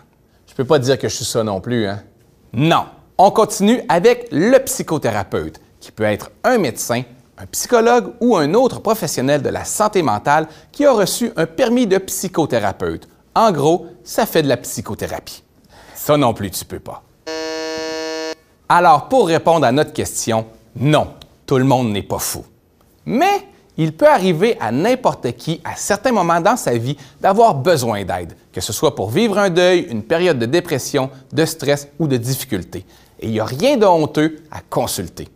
[0.46, 2.04] Je peux pas dire que je suis ça non plus, hein?
[2.52, 2.84] Non.
[3.18, 7.02] On continue avec le psychothérapeute, qui peut être un médecin,
[7.38, 11.88] un psychologue ou un autre professionnel de la santé mentale qui a reçu un permis
[11.88, 13.08] de psychothérapeute.
[13.34, 15.42] En gros, ça fait de la psychothérapie.
[15.96, 17.02] Ça non plus, tu peux pas.
[18.68, 21.08] Alors, pour répondre à notre question, non,
[21.46, 22.44] tout le monde n'est pas fou.
[23.04, 23.46] Mais
[23.78, 28.34] il peut arriver à n'importe qui, à certains moments dans sa vie, d'avoir besoin d'aide,
[28.52, 32.16] que ce soit pour vivre un deuil, une période de dépression, de stress ou de
[32.16, 32.84] difficulté.
[33.20, 35.28] Et il n'y a rien de honteux à consulter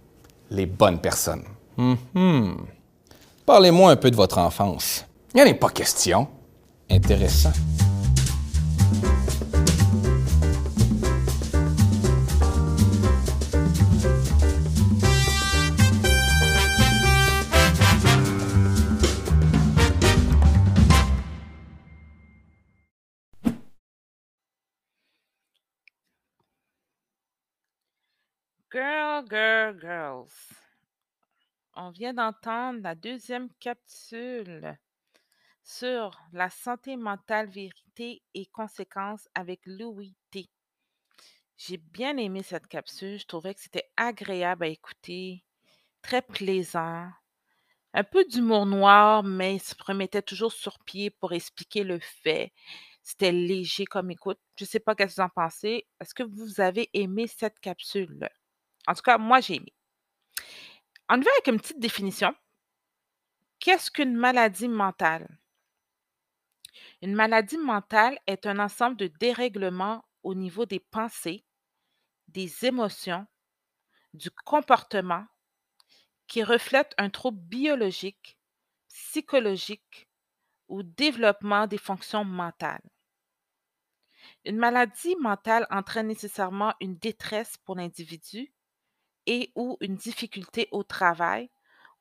[0.51, 1.45] les bonnes personnes.
[1.77, 2.57] Mhm.
[3.47, 5.05] Parlez-moi un peu de votre enfance.
[5.35, 6.27] Il n'y en a pas question.
[6.91, 7.53] Intéressant.
[29.21, 30.33] Girl, girl, girls.
[31.75, 34.79] On vient d'entendre la deuxième capsule
[35.63, 40.49] sur la santé mentale, vérité et conséquences avec Louis T.
[41.59, 43.19] J'ai bien aimé cette capsule.
[43.19, 45.45] Je trouvais que c'était agréable à écouter,
[46.01, 47.11] très plaisant.
[47.93, 52.55] Un peu d'humour noir, mais il se remettait toujours sur pied pour expliquer le fait.
[53.03, 54.39] C'était léger comme écoute.
[54.57, 55.87] Je ne sais pas qu'est-ce que vous en pensez.
[56.01, 58.31] Est-ce que vous avez aimé cette capsule?
[58.87, 59.73] En tout cas, moi, j'ai aimé.
[61.09, 62.35] On va avec une petite définition.
[63.59, 65.39] Qu'est-ce qu'une maladie mentale?
[67.03, 71.45] Une maladie mentale est un ensemble de dérèglements au niveau des pensées,
[72.29, 73.27] des émotions,
[74.15, 75.27] du comportement
[76.27, 78.39] qui reflète un trouble biologique,
[78.89, 80.09] psychologique
[80.69, 82.89] ou développement des fonctions mentales.
[84.45, 88.53] Une maladie mentale entraîne nécessairement une détresse pour l'individu
[89.31, 91.51] et ou une difficulté au travail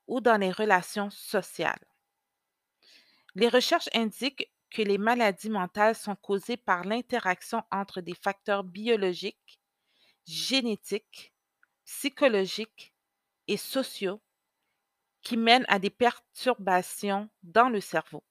[0.08, 1.86] ou dans les relations sociales.
[3.36, 9.62] Les recherches indiquent que les maladies mentales sont causées par l'interaction entre des facteurs biologiques,
[10.26, 11.32] génétiques,
[11.86, 12.96] psychologiques
[13.48, 14.22] et sociaux
[15.22, 18.24] qui mènent à des perturbations dans le cerveau.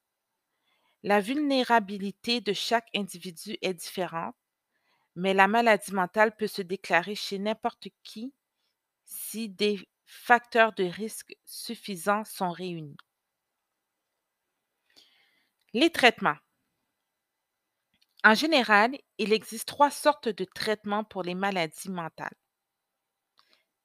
[1.05, 4.35] La vulnérabilité de chaque individu est différente,
[5.15, 8.35] mais la maladie mentale peut se déclarer chez n'importe qui
[9.09, 12.97] si des facteurs de risque suffisants sont réunis.
[15.73, 16.37] Les traitements.
[18.23, 22.37] En général, il existe trois sortes de traitements pour les maladies mentales.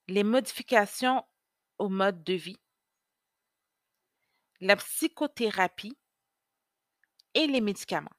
[0.07, 1.23] Les modifications
[1.77, 2.59] au mode de vie,
[4.59, 5.97] la psychothérapie
[7.33, 8.09] et les médicaments.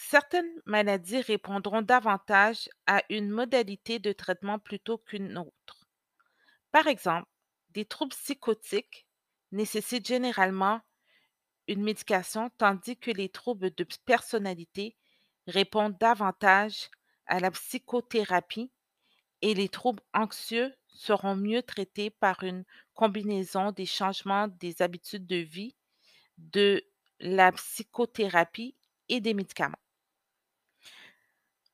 [0.00, 5.86] Certaines maladies répondront davantage à une modalité de traitement plutôt qu'une autre.
[6.72, 7.28] Par exemple,
[7.70, 9.06] des troubles psychotiques
[9.52, 10.80] nécessitent généralement
[11.68, 14.96] une médication tandis que les troubles de personnalité
[15.46, 16.90] répondent davantage
[17.26, 18.72] à la psychothérapie
[19.42, 25.36] et les troubles anxieux seront mieux traités par une combinaison des changements des habitudes de
[25.36, 25.76] vie,
[26.38, 26.84] de
[27.20, 28.76] la psychothérapie
[29.08, 29.76] et des médicaments.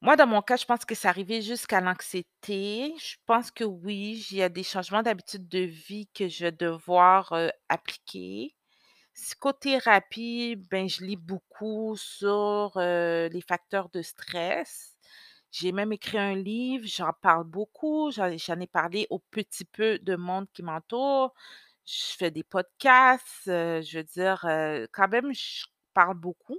[0.04, 2.94] Moi, dans mon cas, je pense que c'est arrivé jusqu'à l'anxiété.
[2.98, 6.52] Je pense que oui, il y a des changements d'habitude de vie que je vais
[6.52, 7.32] devoir
[7.70, 8.54] appliquer.
[9.14, 14.94] Psychothérapie, ben, je lis beaucoup sur les facteurs de stress.
[15.52, 18.30] J'ai même écrit un livre, j'en parle beaucoup, j'en
[18.60, 21.34] ai parlé au petit peu de monde qui m'entoure.
[21.86, 24.40] Je fais des podcasts, je veux dire,
[24.92, 26.58] quand même, je parle beaucoup.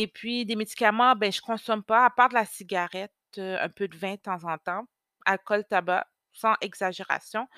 [0.00, 3.88] Et puis des médicaments, ben, je consomme pas, à part de la cigarette, un peu
[3.88, 4.84] de vin de temps en temps,
[5.26, 7.48] alcool, tabac, sans exagération.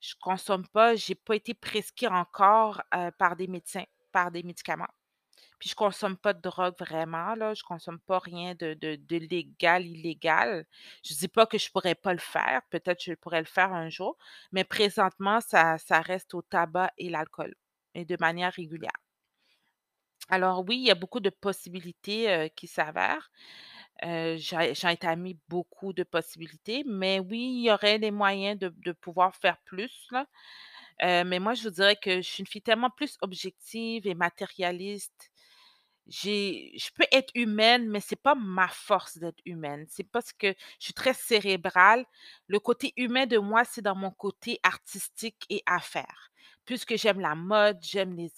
[0.00, 2.80] Je consomme pas, j'ai pas été prescrit encore
[3.18, 3.82] par des médecins,
[4.12, 4.86] par des médicaments.
[5.58, 7.52] Puis je consomme pas de drogue vraiment, là.
[7.54, 10.66] Je consomme pas rien de, de, légal, illégal.
[11.04, 12.62] Je dis pas que je pourrais pas le faire.
[12.70, 14.16] Peut-être que je pourrais le faire un jour.
[14.52, 17.56] Mais présentement, ça, ça reste au tabac et l'alcool.
[17.94, 18.92] Et de manière régulière.
[20.28, 23.30] Alors oui, il y a beaucoup de possibilités qui s'avèrent.
[24.02, 29.34] J'en ai mis beaucoup de possibilités, mais oui, il y aurait des moyens de, pouvoir
[29.36, 30.08] faire plus.
[31.02, 35.30] Mais moi, je vous dirais que je suis une fille tellement plus objective et matérialiste.
[36.08, 39.86] Je peux être humaine, mais c'est pas ma force d'être humaine.
[39.90, 40.48] C'est parce que
[40.80, 42.04] je suis très cérébrale.
[42.48, 46.30] Le côté humain de moi, c'est dans mon côté artistique et affaires.
[46.68, 48.30] Puisque j'aime la mode, j'aime les,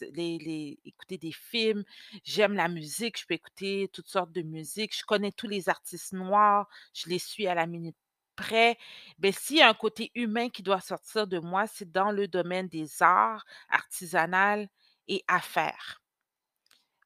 [0.85, 1.83] écouter des films,
[2.23, 6.13] j'aime la musique, je peux écouter toutes sortes de musique, je connais tous les artistes
[6.13, 7.97] noirs, je les suis à la minute
[8.37, 8.79] près.
[9.19, 12.29] Ben, s'il y a un côté humain qui doit sortir de moi, c'est dans le
[12.29, 14.69] domaine des arts, artisanal
[15.09, 16.01] et affaires.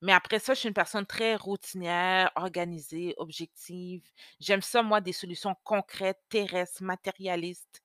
[0.03, 4.03] Mais après ça, je suis une personne très routinière, organisée, objective.
[4.41, 7.83] J'aime ça, moi, des solutions concrètes, terrestres, matérialistes.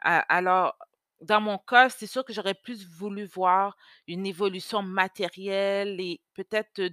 [0.00, 0.76] A- alors,
[1.22, 6.80] dans mon cas, c'est sûr que j'aurais plus voulu voir une évolution matérielle et peut-être
[6.80, 6.88] de,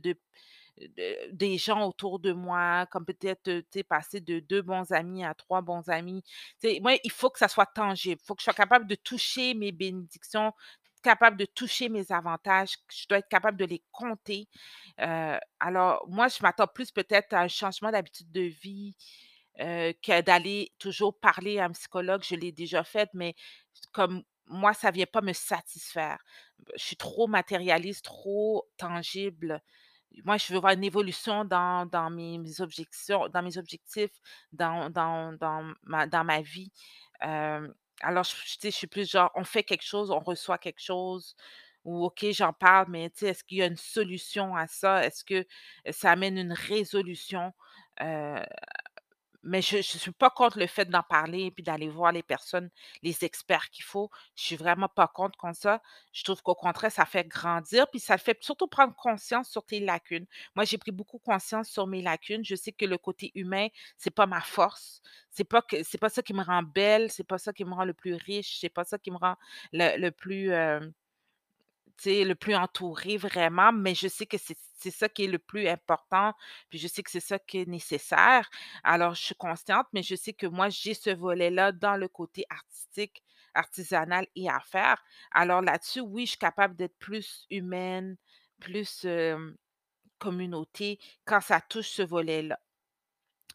[0.80, 5.62] de- des gens autour de moi, comme peut-être, passer de deux bons amis à trois
[5.62, 6.24] bons amis.
[6.82, 8.20] Moi, il faut que ça soit tangible.
[8.22, 10.54] Il faut que je sois capable de toucher mes bénédictions,
[11.04, 12.76] capable de toucher mes avantages.
[12.92, 14.48] Je dois être capable de les compter.
[15.60, 18.96] Alors, moi, je m'attends plus peut-être à un changement d'habitude de vie
[19.60, 22.24] euh, que d'aller toujours parler à un psychologue.
[22.24, 23.36] Je l'ai déjà fait, mais
[23.92, 26.24] comme moi, ça ne vient pas me satisfaire.
[26.76, 29.62] Je suis trop matérialiste, trop tangible.
[30.26, 34.20] Moi, je veux voir une évolution dans, dans mes, objections, dans mes objectifs,
[34.52, 36.72] dans, dans, dans ma, dans ma vie.
[37.24, 37.68] Euh,
[38.02, 41.36] alors, je, je suis plus genre, on fait quelque chose, on reçoit quelque chose,
[41.86, 45.06] ou OK, j'en parle, mais est-ce qu'il y a une solution à ça?
[45.06, 45.46] Est-ce que
[45.92, 47.54] ça amène une résolution?
[48.02, 48.44] Euh,
[49.44, 52.24] mais je ne suis pas contre le fait d'en parler et puis d'aller voir les
[52.24, 52.70] personnes,
[53.04, 54.10] les experts qu'il faut.
[54.36, 55.82] Je suis vraiment pas contre comme ça.
[56.12, 59.80] Je trouve qu'au contraire, ça fait grandir, puis ça fait surtout prendre conscience sur tes
[59.80, 60.26] lacunes.
[60.56, 62.44] Moi, j'ai pris beaucoup conscience sur mes lacunes.
[62.44, 63.68] Je sais que le côté humain,
[63.98, 65.02] c'est pas ma force.
[65.32, 65.62] C'est pas
[66.02, 68.60] pas ça qui me rend belle, c'est pas ça qui me rend le plus riche,
[68.60, 69.36] c'est pas ça qui me rend
[69.74, 70.80] le, plus euh,
[72.06, 76.34] le plus entouré vraiment, mais je sais que c'est ça qui est le plus important,
[76.70, 78.50] puis je sais que c'est ça qui est nécessaire.
[78.84, 82.46] Alors, je suis consciente, mais je sais que moi, j'ai ce volet-là dans le côté
[82.50, 83.24] artistique,
[83.54, 85.04] artisanal et affaires.
[85.32, 88.16] Alors là-dessus, oui, je suis capable d'être plus humaine,
[88.60, 89.06] plus
[90.20, 92.60] communauté quand ça touche ce volet-là.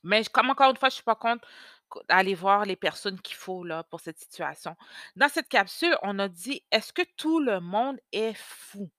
[0.03, 1.49] Mais comme encore une fois, je suis pas contre
[1.95, 4.77] co d'aller voir les personnes qu'il faut là pour cette situation.
[5.17, 8.91] Dans cette capsule, on a dit: «Est-ce que tout le monde est fou?»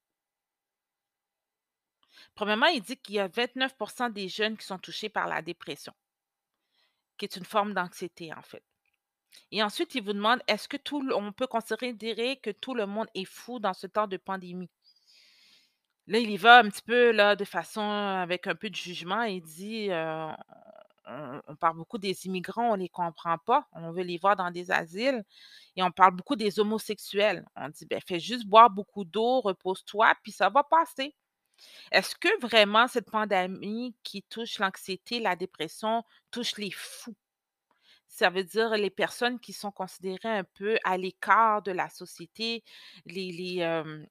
[2.36, 5.94] Premièrement, il dit qu'il y a 29% des jeunes qui sont touchés par la dépression,
[7.18, 8.64] qui est une forme d'anxiété, en fait.
[9.52, 13.08] Et ensuite, il vous demande: «Est-ce que tout on peut considérer que tout le monde
[13.16, 14.70] est fou dans ce temps de pandémie?»
[16.08, 19.24] Là, il y va un petit peu là de façon avec un peu de jugement.
[19.24, 20.28] Il dit, heu
[21.08, 23.68] on, parle beaucoup des immigrants, on les comprend pas.
[23.74, 25.24] On veut les voir dans des asiles.
[25.76, 27.46] Et on parle beaucoup des homosexuels.
[27.56, 31.16] On dit, ben, fais juste boire beaucoup d'eau, repose-toi, puis ça va passer.
[31.92, 37.16] Est-ce que vraiment cette pandémie qui touche l'anxiété, la dépression, touche les fous?
[38.08, 42.64] Ça veut dire les personnes qui sont considérées un peu à l'écart de la société,
[43.06, 44.06] les, les, euh,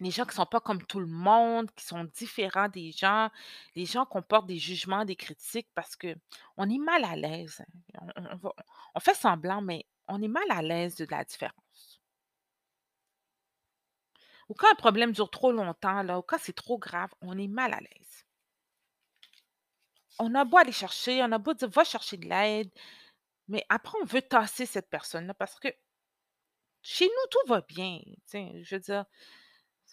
[0.00, 3.30] les gens qui ne sont pas comme tout le monde, qui sont différents des gens,
[3.74, 6.14] les gens qu'on porte des jugements, des critiques parce que
[6.56, 7.62] on est mal à l'aise.
[8.00, 8.38] hein.
[8.94, 12.00] On, fait semblant, mais on est mal à l'aise de la différence.
[14.48, 17.72] Ou quand un problème dure trop longtemps, ou quand c'est trop grave, on est mal
[17.72, 18.26] à l'aise.
[20.18, 22.70] On a beau aller chercher, on a beau dire va chercher de l'aide,
[23.48, 25.68] mais après on veut tasser cette personne-là parce que
[26.82, 28.00] chez nous tout va bien.
[28.32, 29.06] Je veux dire,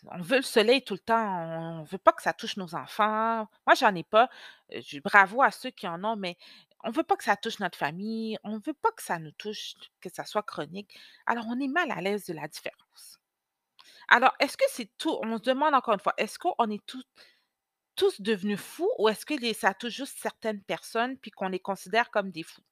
[0.08, 3.48] On veut le soleil tout le temps, on veut pas que ça touche nos enfants.
[3.68, 4.30] Moi, j'en ai pas.
[4.74, 6.38] Euh, je bravo à ceux qui en ont, mais
[6.84, 9.76] on veut pas que ça touche notre famille, on veut pas que ça nous touche,
[10.02, 10.98] que ça soit chronique.
[11.26, 13.20] Alors, on est mal à l'aise de la différence.
[14.08, 15.18] Alors, est-ce que c'est tout?
[15.24, 17.04] On se demande encore une fois, est-ce qu'on est tous,
[18.20, 22.32] devenus fous ou est-ce que ça touche juste certaines personnes puis qu'on les considère comme
[22.32, 22.64] des fous?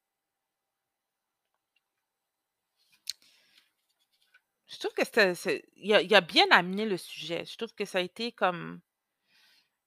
[4.68, 7.46] Je trouve que il a, il bien amené le sujet.
[7.46, 8.82] Je trouve que ça a été comme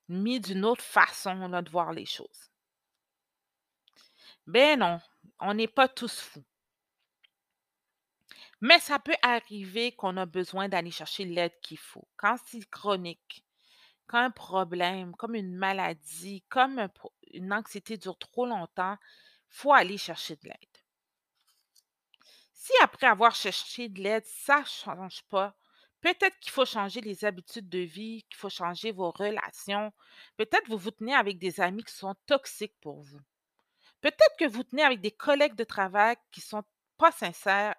[0.09, 2.51] mis d'une autre façon de voir les choses.
[4.47, 5.01] Ben non,
[5.39, 6.45] on n'est pas tous fous.
[8.61, 12.07] Mais ça peut arriver qu'on a besoin d'aller chercher l'aide qu'il faut.
[12.17, 13.45] Quand c'est chronique,
[14.07, 16.89] quand un problème, comme une maladie, comme
[17.33, 18.97] une anxiété dure trop longtemps,
[19.49, 20.70] faut aller chercher de l'aide.
[22.61, 25.57] Si après avoir cherché de l'aide, ça ne change pas,
[26.03, 29.95] peut-être qu'il faut changer les habitudes de vie, qu'il faut changer vos relations.
[30.37, 33.21] Peut-être vous vous tenez avec des amis qui sont toxiques pour vous.
[34.03, 36.63] Peut-être que vous tenez avec des collègues de travail qui sont
[36.99, 37.77] pas sincères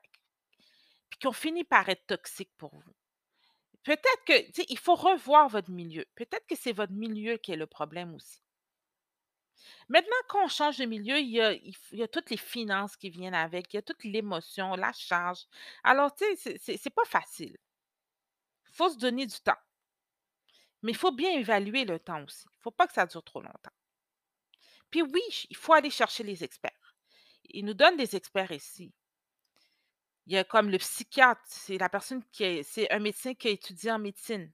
[1.11, 2.95] puis qui ont fini par être toxiques pour vous.
[3.83, 6.05] Peut-être que, il faut revoir votre milieu.
[6.15, 8.40] Peut-être que c'est votre milieu qui est le problème aussi.
[9.89, 11.41] Maintenant, quand on change de milieu, il y
[12.03, 15.45] a, toutes les finances qui viennent avec, il y a toute l'émotion, la charge.
[15.83, 17.57] Alors, tu sais, c'est c'est- c'est pas facile.
[18.69, 19.59] Il faut se donner du temps.
[20.83, 22.43] Mais il faut bien évaluer le temps aussi.
[22.45, 23.71] Il ne faut pas que ça dure trop longtemps.
[24.91, 26.95] Puis oui, il faut aller chercher les experts.
[27.45, 28.93] Ils nous donnent des experts ici.
[30.25, 33.49] Il y a comme le psychiatre, c'est la personne qui est, c'est un médecin qui
[33.49, 34.51] a étudié en médecine.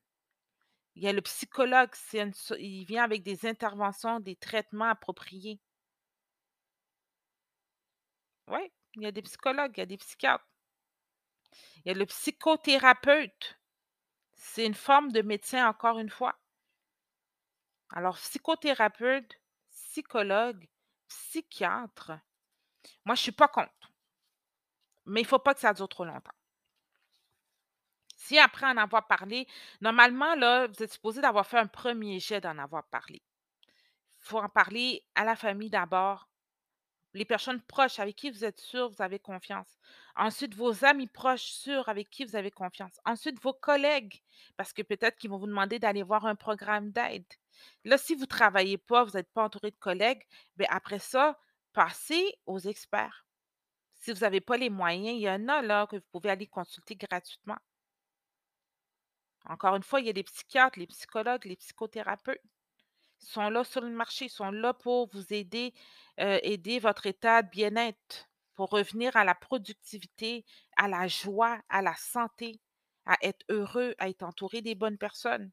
[0.97, 1.93] Il y a le psychologue,
[2.57, 5.61] il vient avec des interventions, des traitements appropriés.
[8.47, 10.43] Oui, il y a des psychologues, il y a des psychiatres.
[11.77, 13.59] Il y a le psychothérapeute.
[14.33, 16.39] C'est une forme de médecin, encore une fois.
[17.91, 19.39] Alors, psychothérapeute,
[19.69, 20.67] psychologue,
[21.07, 22.13] psychiatre,
[23.05, 23.93] moi, je ne suis pas contre.
[25.05, 26.36] Mais il ne faut pas que ça dure trop longtemps.
[28.27, 29.47] Si après en avoir parlé,
[29.79, 33.21] normalement, là, vous êtes supposé d'avoir fait un premier jet d'en avoir parlé.
[33.63, 36.27] Il faut en parler à la famille d'abord,
[37.13, 39.79] les personnes proches avec qui vous êtes sûr, vous avez confiance.
[40.17, 42.99] Ensuite, vos amis proches sûrs avec qui vous avez confiance.
[43.05, 44.21] Ensuite, vos collègues,
[44.57, 47.23] parce que peut-être qu'ils vont vous demander d'aller voir un programme d'aide.
[47.85, 51.39] Là, si vous ne travaillez pas, vous n'êtes pas entouré de collègues, bien après ça,
[51.71, 53.25] passez aux experts.
[53.93, 56.47] Si vous n'avez pas les moyens, il y en a là que vous pouvez aller
[56.47, 57.57] consulter gratuitement.
[59.49, 62.41] Encore une fois, il y a les psychiatres, les psychologues, les psychothérapeutes.
[63.21, 65.73] Ils sont là sur le marché, ils sont là pour vous aider,
[66.19, 70.45] euh, aider votre état de bien-être, pour revenir à la productivité,
[70.77, 72.59] à la joie, à la santé,
[73.05, 75.51] à être heureux, à être entouré des bonnes personnes.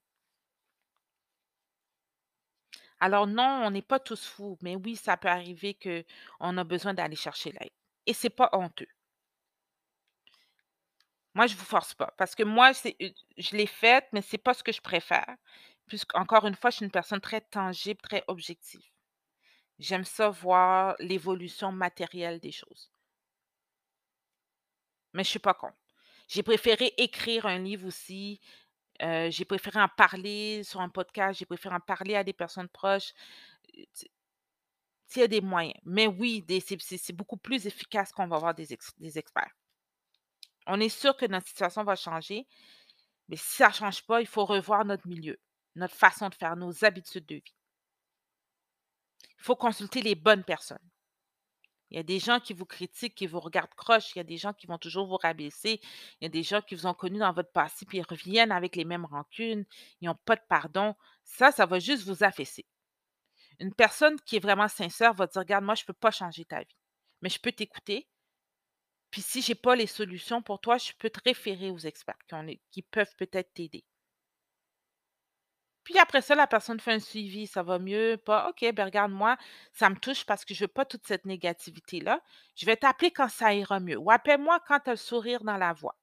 [3.00, 6.94] Alors non, on n'est pas tous fous, mais oui, ça peut arriver qu'on a besoin
[6.94, 7.70] d'aller chercher l'aide.
[8.06, 8.88] Et c'est pas honteux.
[11.34, 14.62] Moi, je vous force pas, parce que moi, je l'ai faite, mais c'est pas ce
[14.62, 15.36] que je préfère.
[15.86, 18.88] Puisqu'encore une fois, je suis une personne très tangible, très objective.
[19.78, 22.90] J'aime ça voir l'évolution matérielle des choses.
[25.12, 25.76] Mais je suis pas contre.
[26.28, 28.40] J'ai préféré écrire un livre aussi.
[29.00, 31.38] j'ai préféré en parler sur un podcast.
[31.38, 33.12] J'ai préféré en parler à des personnes proches.
[35.06, 35.78] S'il y a des moyens.
[35.84, 39.54] Mais oui, c'est beaucoup plus efficace qu'on va avoir des experts.
[40.66, 42.46] On est sûr que notre situation va changer,
[43.28, 45.38] mais si ça ne change pas, il faut revoir notre milieu,
[45.76, 47.54] notre façon de faire, nos habitudes de vie.
[49.38, 50.78] Il faut consulter les bonnes personnes.
[51.90, 54.14] Il y a des gens qui vous critiquent, qui vous regardent croche.
[54.14, 55.80] Il y a des gens qui vont toujours vous rabaisser.
[56.20, 58.50] Il y a des gens qui vous ont connu dans votre passé, puis ils reviennent
[58.50, 59.64] avec les mêmes rancunes.
[60.00, 60.96] Ils n'ont pas de pardon.
[61.22, 62.66] Ça, ça va juste vous affaisser.
[63.60, 66.44] Une personne qui est vraiment sincère va dire, regarde, moi, je ne peux pas changer
[66.44, 66.76] ta vie,
[67.22, 68.08] mais je peux t'écouter.
[69.14, 72.18] Puis si je n'ai pas les solutions pour toi, je peux te référer aux experts
[72.72, 73.84] qui, peuvent peut-être t'aider.
[75.84, 79.12] Puis après ça, la personne fait un suivi, ça va mieux, pas, OK, ben regarde,
[79.12, 79.36] moi,
[79.72, 82.20] ça me touche parce que je veux pas toute cette négativité-là.
[82.56, 83.96] Je vais t'appeler quand ça ira mieux.
[83.98, 85.94] Ou appelle-moi quand tu as le sourire dans la voix.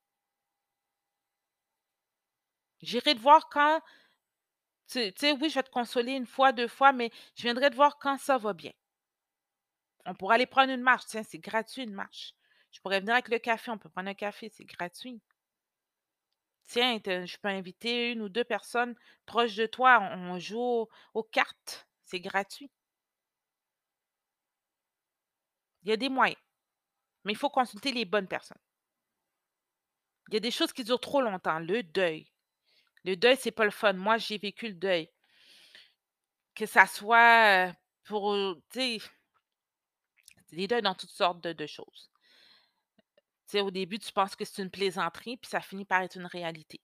[2.82, 3.82] J'irai te voir quand,
[4.88, 7.70] tu tu sais, oui, je vais te consoler une fois, deux fois, mais je viendrai
[7.72, 8.72] te voir quand ça va bien.
[10.05, 11.07] On pourra aller prendre une marche.
[11.07, 12.34] Tiens, c'est gratuit une marche.
[12.72, 15.22] Je pourrais venir avec le café, on peut prendre un café, c'est gratuit.
[16.63, 18.95] Tiens, je peux inviter une ou deux personnes
[19.28, 22.72] proches de toi, on, joue au- aux cartes, c'est gratuit.
[25.84, 26.41] Il y a des moyens,
[27.26, 28.59] mais il faut consulter les bonnes personnes.
[30.30, 32.32] Il y a des choses qui durent trop longtemps, le deuil.
[33.05, 33.93] Le deuil, c'est pas le fun.
[33.93, 35.09] Moi, j'ai vécu le deuil.
[36.55, 37.74] Que ça soit euh,
[38.05, 38.34] pour,
[38.72, 38.97] tu sais,
[40.51, 42.11] des deuils dans toutes sortes de choses.
[43.60, 46.80] Au début, tu penses que c'est une plaisanterie, puis ça finit par être une réalité.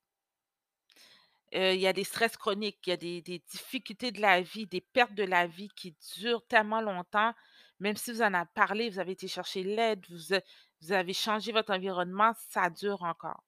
[1.55, 4.67] Euh, il y a des stress chroniques, il y a des, difficultés de la vie,
[4.67, 7.33] des pertes de la vie qui durent tellement longtemps.
[7.79, 10.35] Même si vous en avez parlé, vous avez été chercher l'aide, vous,
[10.81, 13.43] vous avez changé votre environnement, ça dure encore.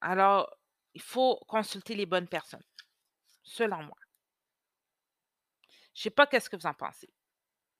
[0.00, 0.54] Alors,
[0.92, 2.64] il faut consulter les bonnes personnes,
[3.42, 3.96] selon moi.
[5.94, 7.08] Je sais pas qu'est-ce que vous en pensez.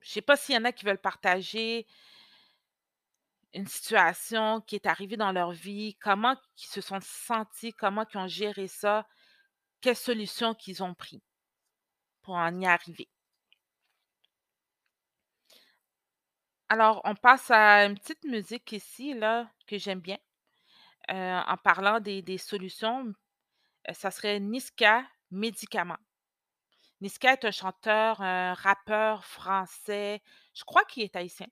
[0.00, 1.86] Je sais pas s'il y en a qui veulent partager
[3.54, 8.18] une situation qui est arrivée dans leur vie, comment ils se sont sentis, comment ils
[8.18, 9.06] ont géré ça,
[9.80, 11.22] quelles solutions qu'ils ont pris
[12.22, 13.08] pour en y arriver?
[16.68, 20.18] Alors, on passe à une petite musique ici, là, que j'aime bien.
[21.10, 23.14] Euh, en parlant des, des solutions,
[23.88, 25.98] euh, ça serait Niska Médicament.
[27.00, 30.22] Niska est un chanteur, un rappeur français.
[30.54, 31.46] Je crois qu'il est haïtien.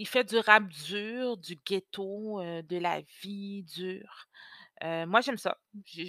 [0.00, 4.28] Il fait du rap dur, du ghetto, euh, de la vie dure.
[4.82, 5.58] Euh, moi, j'aime ça.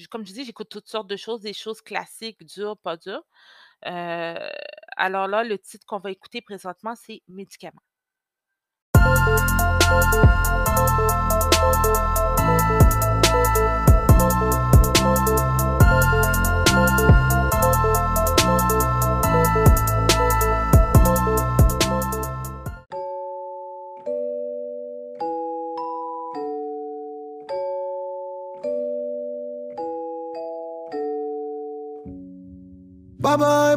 [0.10, 3.26] Comme je dis, j'écoute toutes sortes de choses, des choses classiques, dures, pas dures.
[3.88, 4.50] Euh,
[4.96, 7.82] alors là, le titre qu'on va écouter présentement, c'est Médicament.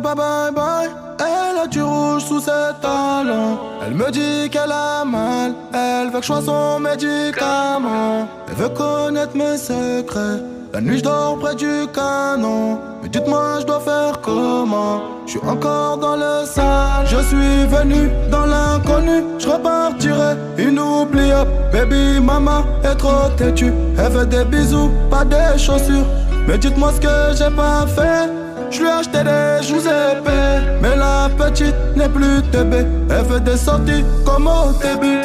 [0.00, 0.90] Bye bye, bye.
[1.20, 3.58] Elle a du rouge sous ses talons.
[3.86, 5.54] Elle me dit qu'elle a mal.
[5.72, 8.26] Elle veut que je sois son médicament.
[8.48, 10.42] Elle veut connaître mes secrets.
[10.72, 12.80] La nuit, je dors près du canon.
[13.02, 15.02] Mais dites-moi, je dois faire comment?
[15.26, 17.06] Je suis encore dans le sale.
[17.06, 19.22] Je suis venu dans l'inconnu.
[19.38, 21.50] Je repartirai inoubliable.
[21.72, 23.72] Baby, maman est trop têtue.
[23.96, 26.06] Elle veut des bisous, pas des chaussures.
[26.48, 28.43] Mais dites-moi ce que j'ai pas fait.
[28.74, 30.80] Je lui ai acheté des joues épais.
[30.82, 32.74] Mais la petite n'est plus TB.
[33.08, 35.22] Elle fait des sorties comme au début.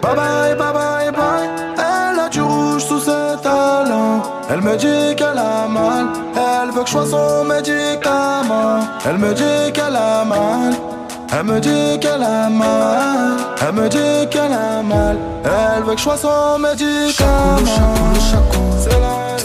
[0.00, 1.48] Bye bye, bye bye, bye.
[1.76, 4.22] Elle a du rouge sous ses talons.
[4.48, 6.06] Elle me dit qu'elle a mal.
[6.34, 8.80] Elle veut que je sois son médicament.
[9.04, 10.72] Elle me dit qu'elle a mal.
[11.32, 13.36] Elle me dit qu'elle a mal.
[13.60, 15.18] Elle me dit qu'elle a mal.
[15.44, 17.66] Elle veut que je sois son médicament.
[18.78, 19.39] C'est la.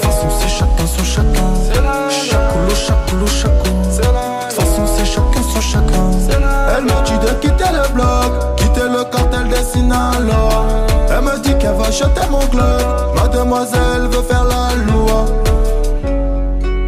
[2.35, 4.47] Chacoulou, chacoulou, la.
[4.49, 6.05] De toute façon, c'est chacun son chacun.
[6.77, 8.57] Elle me dit de quitter le bloc.
[8.57, 10.65] Quitter le cartel des Sinaloa.
[11.09, 12.81] Elle me dit qu'elle va jeter mon club.
[13.15, 15.25] Mademoiselle veut faire la loi.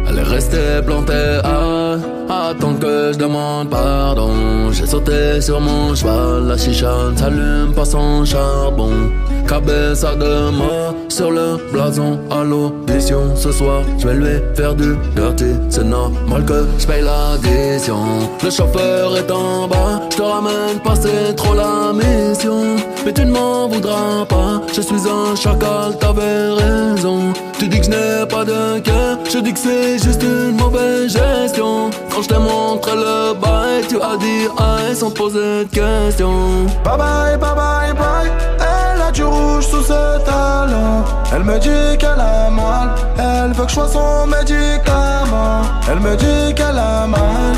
[0.08, 4.70] Elle est restée plantée à attendre que je demande pardon.
[4.72, 9.10] J'ai sauté sur mon cheval, la chicha s'allume pas sans charbon.
[9.46, 13.34] Cabeza de mort sur le blason à l'audition.
[13.34, 15.52] Ce soir, je vais lui faire du dirty.
[15.70, 17.96] C'est normal que je paye l'addition.
[18.44, 22.76] Le chauffeur est en bas, je te ramène pas, c'est trop la mission.
[23.04, 27.32] Mais tu ne m'en voudras pas, je suis un chacal, t'avais raison.
[27.58, 31.12] Tu dis que je n'ai pas de cœur, je dis que c'est juste une mauvaise
[31.12, 31.90] gestion.
[32.08, 36.66] Quand je t'ai montré le bail, tu as dit aïe sans poser de questions.
[36.84, 38.30] Bye bye, bye bye, bye.
[38.60, 41.02] Elle a du rouge sous ses talons.
[41.34, 42.90] Elle me dit qu'elle a mal.
[43.18, 45.62] Elle veut que je sois son médicament.
[45.90, 47.54] Elle me dit qu'elle a mal.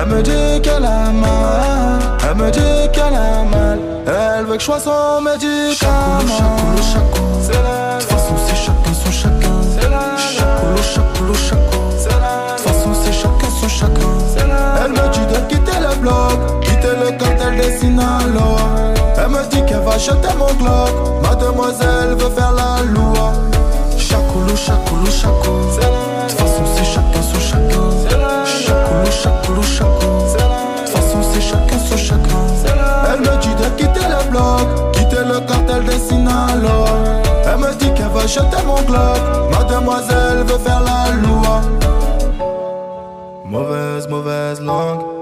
[0.00, 2.00] Elle me dit qu'elle a mal.
[2.28, 3.78] Elle me dit qu'elle a mal.
[4.04, 6.26] Elle veut que je sois son médicament.
[6.26, 7.28] Chacoulou, chacoulou.
[7.48, 8.56] De toute façon, c'est
[10.82, 11.34] chacoulou.
[11.98, 12.54] C'est la.
[12.54, 14.00] De façon, c'est chacun son chacun.
[14.84, 16.60] Elle me dit de quitter le bloc.
[16.62, 18.56] Quitter le cartel des Sinaloa.
[19.16, 21.22] Elle me dit qu'elle va jeter mon glock.
[21.22, 23.32] Mademoiselle veut faire la loi.
[23.96, 25.06] Chacoulou, chacoulou,
[25.80, 26.26] la.
[26.26, 27.84] De façon, c'est chacun son chacun.
[28.46, 30.84] Chacoulou, chacoulou, la.
[30.84, 32.44] De façon, c'est chacun son chacun.
[33.12, 34.92] Elle me dit de quitter le bloc.
[34.92, 36.86] Quitter le cartel des Sinaloa.
[37.44, 39.18] Elle me dit qu'elle va jeter mon glock.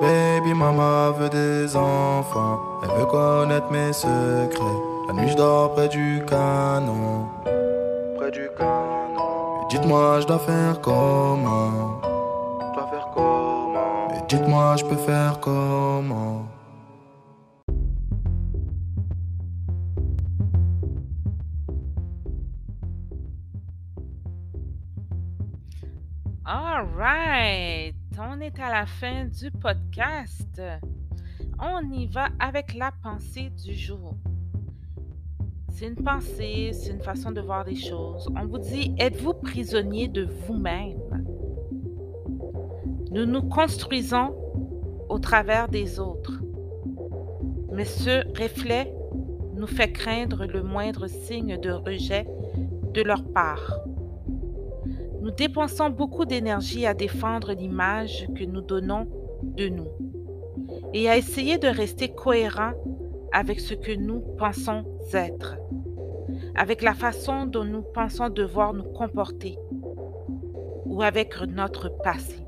[0.01, 2.61] Baby mama veut des enfants.
[2.83, 4.81] Elle veut connaître mes secrets.
[5.09, 7.27] La nuit je dors près du canon.
[8.17, 9.63] Près du canon.
[9.63, 12.01] Et dites-moi je dois faire comment?
[12.61, 14.09] Je dois faire comment?
[14.15, 16.47] Et dites-moi je peux faire comment?
[26.49, 30.61] All right, on est à la fin du podcast.
[31.59, 34.15] On y va avec la pensée du jour.
[35.71, 38.29] C'est une pensée, c'est une façon de voir les choses.
[38.35, 41.27] On vous dit, êtes-vous prisonnier de vous-même?
[43.11, 44.35] Nous nous construisons
[45.09, 46.41] au travers des autres.
[47.73, 48.93] Mais ce reflet
[49.55, 52.27] nous fait craindre le moindre signe de rejet
[52.95, 53.81] de leur part.
[55.27, 59.09] Nous dépensons beaucoup d'énergie à défendre l'image que nous donnons
[59.43, 59.89] de nous
[60.95, 62.75] et à essayer de rester cohérents
[63.33, 65.57] avec ce que nous pensons être,
[66.55, 69.59] avec la façon dont nous pensons devoir nous comporter
[70.85, 72.47] ou avec notre passé.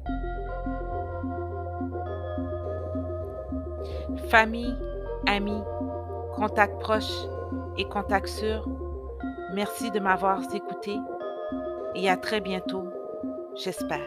[4.28, 4.76] Famille,
[5.26, 5.62] amis,
[6.36, 7.26] contacts proches
[7.76, 8.68] et contacts sûrs,
[9.52, 10.92] merci de m'avoir écouté
[12.01, 12.84] et à très bientôt,
[13.57, 13.99] j'espère.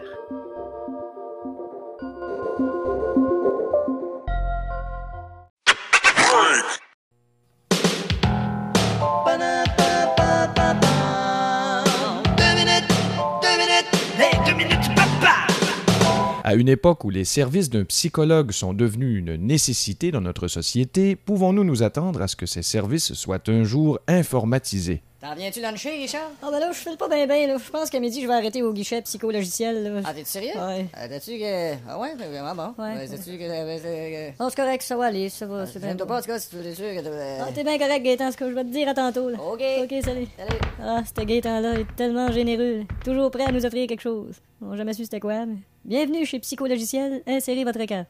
[16.44, 21.16] À une époque où les services d'un psychologue sont devenus une nécessité dans notre société,
[21.16, 25.02] pouvons-nous nous attendre à ce que ces services soient un jour informatisés?
[25.22, 26.32] T'en viens-tu luncher, Richard?
[26.42, 27.58] Ah ben là, je file pas bien ben là.
[27.64, 29.84] Je pense qu'à midi, je vais arrêter au guichet psychologiciel.
[29.84, 30.02] Là.
[30.04, 30.50] Ah, t'es sérieux?
[30.60, 30.88] Ouais.
[30.94, 31.74] Ah, T'as-tu que.
[31.88, 32.84] Ah ouais, vraiment bon.
[32.84, 33.08] Ouais.
[33.08, 33.44] T'as-tu que.
[33.44, 35.68] euh, euh, Non, c'est correct, ça va aller, ça va.
[35.68, 36.08] c'est bien bon.
[36.08, 37.02] pas, en tout cas, si tu es sûr que.
[37.02, 39.30] t'as- Ah, t'es bien correct, Gaëtan, ce que je vais te dire à tantôt.
[39.30, 39.38] Là.
[39.40, 39.62] OK.
[39.84, 40.28] OK, salut.
[40.36, 40.60] Salut.
[40.82, 42.86] Ah, ce Gaëtan-là est tellement généreux.
[43.06, 44.38] Toujours prêt à nous offrir quelque chose.
[44.60, 47.22] On n'a jamais su c'était quoi, mais Bienvenue chez Psychologiciel.
[47.28, 48.08] Insérez votre carte.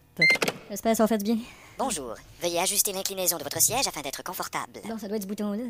[0.70, 1.38] J'espère que ça en fait bien.
[1.84, 2.14] Bonjour.
[2.44, 4.82] Veuillez ajuster l'inclinaison de votre siège afin d'être confortable.
[4.88, 5.64] Bon, ça doit être ce bouton-là.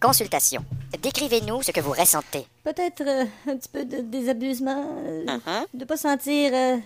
[0.00, 0.64] Consultation.
[1.00, 2.44] Décrivez-nous ce que vous ressentez.
[2.64, 4.96] Peut-être euh, un petit peu de désabusement.
[4.98, 5.64] euh, Uh-huh.
[5.74, 6.76] De pas sentir euh,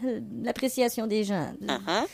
[0.43, 1.51] l'appréciation des gens.
[1.63, 2.07] Uh-huh.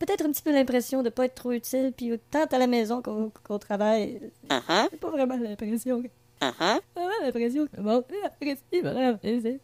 [0.00, 3.00] Peut-être un petit peu l'impression de pas être trop utile, puis tant à la maison
[3.02, 4.20] qu'on qu'on travaille.
[4.50, 4.88] Uh-huh.
[4.90, 6.02] J'ai pas vraiment l'impression.
[6.42, 6.80] Uh-huh.
[6.96, 8.02] Vraiment l'impression que bon,
[9.22, 9.60] c'est-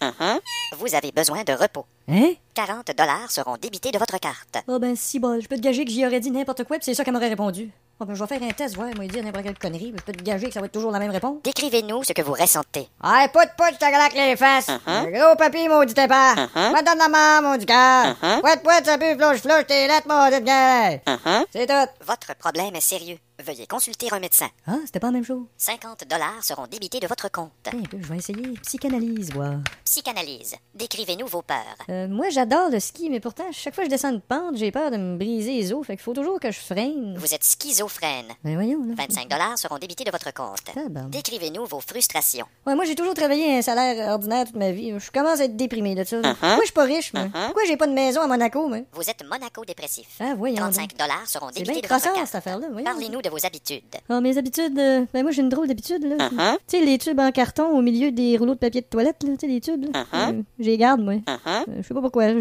[0.00, 0.40] Uh-huh.
[0.78, 1.86] Vous avez besoin de repos.
[2.08, 2.34] Hein?
[2.54, 4.58] 40 dollars seront débités de votre carte.
[4.68, 6.84] Oh ben si bon, je peux te gager que j'y aurais dit n'importe quoi, puis
[6.84, 7.70] c'est ça qu'elle m'aurait répondu.
[7.98, 10.04] Oh ben je vais faire un test, voir, moi dire n'importe quelle connerie, mais je
[10.04, 11.38] peux te gager que ça va être toujours la même réponse.
[11.42, 12.90] Décrivez-nous ce que vous ressentez.
[13.02, 14.68] Hey, pout, pout, je te les fesses.
[14.68, 15.10] Uh-huh.
[15.12, 16.34] Gros papy, maudit pas.
[16.34, 16.72] Uh-huh.
[16.72, 18.14] Madame la maman, maudit cœur.
[18.22, 18.40] Uh-huh.
[18.42, 21.00] Pouet, pouet, ça pue, flouche, flouche, t'es lettre, maudite gueule.
[21.06, 21.46] Uh-huh.
[21.50, 22.04] C'est tout.
[22.06, 23.16] Votre problème est sérieux.
[23.44, 24.48] Veuillez consulter un médecin.
[24.66, 25.44] Ah, c'était pas la même chose.
[25.58, 27.50] 50 dollars seront débités de votre compte.
[27.66, 28.54] Un peu, je vais essayer.
[28.62, 29.56] Psychanalyse, voir.
[29.84, 30.54] Psychanalyse.
[30.74, 31.76] Décrivez-nous vos peurs.
[31.90, 34.72] Euh, moi, j'adore le ski, mais pourtant, chaque fois que je descends une pente, j'ai
[34.72, 37.16] peur de me briser les os, fait qu'il faut toujours que je freine.
[37.18, 38.28] Vous êtes schizophrène.
[38.42, 38.94] Ben voyons, là.
[38.96, 40.62] 25 dollars seront débités de votre compte.
[41.10, 42.46] Décrivez-nous vos frustrations.
[42.66, 44.94] Ouais, moi, j'ai toujours travaillé un salaire ordinaire toute ma vie.
[44.98, 46.16] Je commence à être déprimé de ça.
[46.16, 46.34] Uh-huh.
[46.34, 47.24] Pourquoi je suis pas riche, moi?
[47.24, 47.44] Uh-huh.
[47.46, 48.78] Pourquoi j'ai pas de maison à Monaco, moi?
[48.92, 50.06] Vous êtes monaco-dépressif.
[50.20, 52.26] Ah, voyons 35 dollars seront débités de votre carte.
[52.26, 52.68] cette affaire-là.
[52.82, 53.82] Parlez-nous de vos habitudes.
[54.08, 56.16] Ah, mes habitudes, euh, ben moi j'ai une drôle d'habitude là.
[56.16, 56.58] Uh-huh.
[56.66, 59.30] Tu sais les tubes en carton au milieu des rouleaux de papier de toilette là,
[59.32, 60.02] tu sais les tubes là.
[60.02, 60.32] Uh-huh.
[60.32, 61.14] Euh, je les garde moi.
[61.14, 61.46] Uh-huh.
[61.46, 62.32] Euh, je sais pas pourquoi,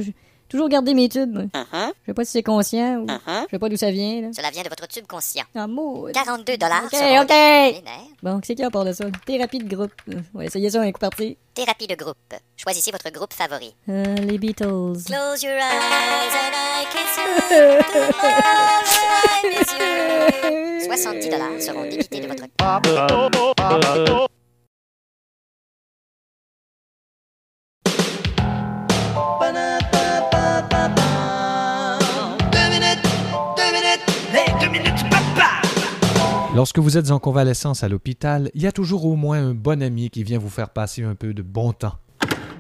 [0.50, 1.34] toujours gardé mes tubes.
[1.34, 1.44] moi.
[1.54, 1.92] Uh-huh.
[2.02, 3.44] Je sais pas si c'est conscient ou Uh-huh.
[3.46, 4.28] je sais pas d'où ça vient là.
[4.36, 5.44] Cela vient de votre tube conscient.
[5.56, 6.08] Ah mot.
[6.14, 7.84] 42 dollars OK, OK.
[8.24, 9.06] Bon, c'est qui à part de ça?
[9.26, 9.92] Thérapie de groupe.
[10.34, 11.38] On va essayer ça un coup parti.
[11.54, 12.18] Thérapie de groupe.
[12.58, 13.74] Choisissez votre groupe favori.
[13.90, 15.04] Euh, les Beatles.
[15.06, 17.28] Close your eyes and I kiss you.
[17.94, 18.82] Tomorrow
[19.44, 20.90] I miss you.
[20.90, 22.46] 70 dollars seront débités de votre
[29.40, 29.75] Deux
[36.56, 39.84] Lorsque vous êtes en convalescence à l'hôpital, il y a toujours au moins un bon
[39.84, 41.96] ami qui vient vous faire passer un peu de bon temps.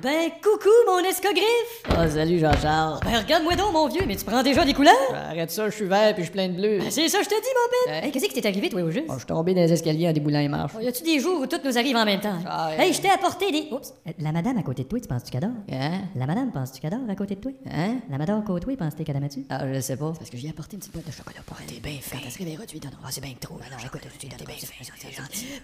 [0.06, 1.82] Ben coucou mon escogriffe.
[1.90, 3.00] Oh, salut Jean-Charles.
[3.04, 4.94] Ben regarde-moi donc mon vieux, mais tu prends déjà des couleurs?
[5.12, 6.78] Arrête ça, je suis vert puis je suis plein de bleu.
[6.78, 8.02] Ben, C'est ça je te dis mon père.
[8.02, 8.06] Ouais.
[8.06, 9.06] Hey, qu'est-ce qui t'est arrivé toi au juste?
[9.10, 10.74] Oh, je suis tombé dans les escaliers en déboulant les marches.
[10.78, 12.38] Oh, y a-tu des jours où tout nous arrive en même temps?
[12.48, 12.70] Ah.
[12.78, 13.68] Hey, je t'ai apporté des.
[13.72, 13.96] Oups!
[14.08, 15.46] Euh, La madame à côté de toi, tu penses-tu qu'elle?
[15.46, 16.02] Hein?
[16.16, 17.52] La madame, penses-tu qu'elle à côté de toi?
[17.74, 17.96] Hein?
[18.12, 20.14] La madame à côté de toi, penses-tu qu'elle tu Ah, je sais pas.
[20.16, 21.74] Parce que j'ai apporté une petite boîte de chocolat pour elle.
[21.74, 22.18] T'es bien fin.
[22.18, 23.00] Quand elle se réveillera, tu lui donneras.
[23.06, 23.56] Ah, c'est bien que trop.
[23.56, 24.54] Ben non, écoute, tu lui donneras.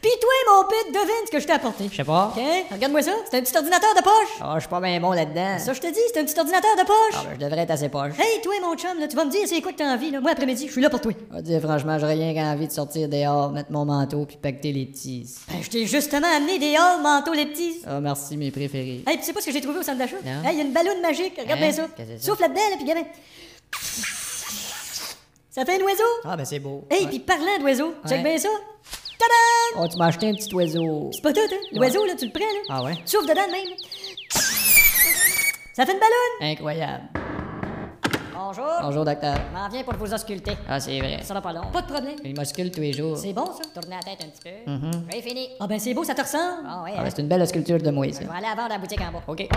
[0.01, 1.83] Pis toi, mon pit, devine ce que je t'ai apporté.
[1.91, 2.33] Je sais pas.
[2.35, 2.41] OK?
[2.71, 3.11] Regarde-moi ça.
[3.29, 4.30] C'est un petit ordinateur de poche.
[4.39, 5.59] Ah, je suis pas bien bon là-dedans.
[5.59, 7.13] Ça, je te dis, c'est un petit ordinateur de poche.
[7.15, 8.13] Ah, ben, je devrais être assez poche.
[8.19, 10.21] Hey, toi, mon chum, là, tu vas me dire c'est quoi que t'as envie, là.
[10.21, 11.11] Moi, après-midi, je suis là pour toi.
[11.31, 14.85] Vais dire, franchement, j'ai rien qu'envie de sortir dehors, mettre mon manteau puis pacter les
[14.85, 15.27] petits.
[15.49, 17.81] Ben, je t'ai justement amené des halls, manteaux, les petits.
[17.85, 19.03] Ah, merci, mes préférés.
[19.07, 20.17] Hey, tu sais pas ce que j'ai trouvé au centre d'achat?
[20.25, 20.47] Non.
[20.49, 21.33] Hey, y a une ballonne magique.
[21.37, 21.67] Regarde Hein?
[21.67, 21.87] bien ça.
[21.95, 22.31] Qu'est-ce que c'est ça?
[22.31, 23.03] Souffle là-dedans, là, puis gamin.
[25.49, 26.03] Ça fait un oiseau?
[26.23, 26.85] Ah, ben c'est beau.
[26.89, 27.09] Hey, Ouais.
[27.09, 28.23] puis parlant d'oiseau, check Ouais.
[28.23, 28.47] bien ça.
[29.19, 29.83] Tadam!
[29.83, 31.09] Oh, tu m'as acheté un petit oiseau.
[31.13, 31.55] C'est pas tout, hein?
[31.73, 32.59] L'oiseau, là, tu le prends, là.
[32.69, 32.93] Ah ouais?
[33.05, 33.77] Souffle dedans de même.
[35.73, 36.51] Ça fait une ballonne.
[36.51, 37.03] Incroyable.
[38.43, 38.65] Bonjour.
[38.81, 39.37] Bonjour, docteur.
[39.53, 40.53] M'en viens pour vous ausculter.
[40.67, 41.17] Ah, c'est vrai.
[41.19, 41.61] Ça sera pas long.
[41.71, 42.15] Pas de problème.
[42.25, 43.15] Il m'ausculte tous les jours.
[43.15, 43.61] C'est bon, ça?
[43.73, 45.11] Tournez la tête un petit peu.
[45.13, 45.49] J'ai fini.
[45.59, 46.67] Ah, ben c'est beau, ça te ressemble.
[46.67, 48.21] Ah, ouais, c'est une belle sculpture de moi, ça.
[48.21, 49.21] Je vais aller avant la boutique en bas.
[49.27, 49.47] OK.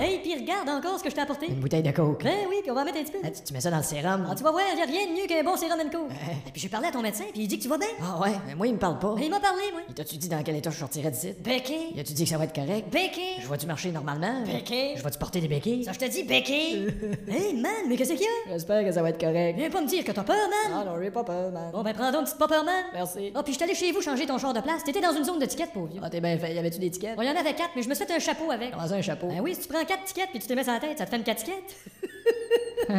[0.00, 1.46] Hey, puis regarde encore ce que je t'ai apporté.
[1.46, 2.24] Une bouteille de coke.
[2.24, 3.18] Ben oui, puis on va en mettre un petit peu.
[3.22, 4.26] Ah, tu, tu mets ça dans le sérum.
[4.28, 6.08] Ah, tu vas voir, y a rien de mieux qu'un bon sérum co.
[6.46, 7.88] Et puis j'ai parlé à ton médecin, puis il dit que tu vas bien.
[8.02, 9.14] Ah ouais, mais moi, il me parle pas.
[9.20, 9.82] Il m'a parlé, moi.
[9.88, 11.34] Il t'a-tu dit dans quel état je sortirais d'ici?
[11.40, 11.90] Béqué.
[11.94, 12.92] Il a-tu dit que ça va être correct?
[12.92, 13.36] Béqué.
[13.40, 14.42] Je vois-tu marcher normalement?
[14.44, 14.94] Béqué.
[14.96, 15.84] Je vais-tu porter des béquilles?
[15.84, 16.86] Ça, je te dis, béqué.
[17.28, 18.52] hey, man, mais qu'est-ce qu'il y a?
[18.54, 19.56] J'espère que ça va être correct.
[19.58, 20.72] Viens pas me dire que t'as peur, man.
[20.80, 21.70] Ah non, j'ai pas peur, man.
[21.72, 22.84] Bon, ben prends donc une petite popper, man.
[22.92, 23.32] Merci.
[23.34, 24.82] Ah, puis je allé chez vous changer ton char de place.
[24.84, 26.00] T'étais dans une zone de tickets, pauvre vieux.
[26.02, 26.52] Ah, t'es bien fait.
[26.54, 27.16] Y avait-tu des tickets?
[27.16, 28.72] Bon, il y en avait quatre, mais je me suis fait un chapeau avec.
[28.72, 29.28] Comment ça, un chapeau?
[29.28, 31.04] Ben oui, si tu prends quatre tickets puis tu te mets sur la tête, ça
[31.04, 31.54] te fait une quatre tickets.
[32.88, 32.94] bon,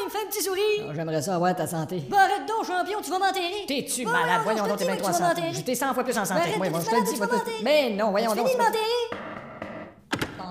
[0.00, 0.86] il me fait un petit sourire.
[0.88, 2.02] Ah, J'aimerais ça avoir ta santé.
[2.08, 3.64] Ben arrête donc, champion, tu vas m'enterrer.
[3.66, 4.38] T'es-tu Ben malade?
[4.38, 5.40] non, Voyons donc, te t'es bien que trop tu en vas santé.
[5.42, 5.56] m'enterrer.
[5.56, 6.40] J'étais 100 fois plus en santé.
[6.56, 7.62] Moi, t'es moi, je te le dis.
[7.64, 8.46] Mais non, voyons donc.
[8.48, 9.26] finis de m'enterrer.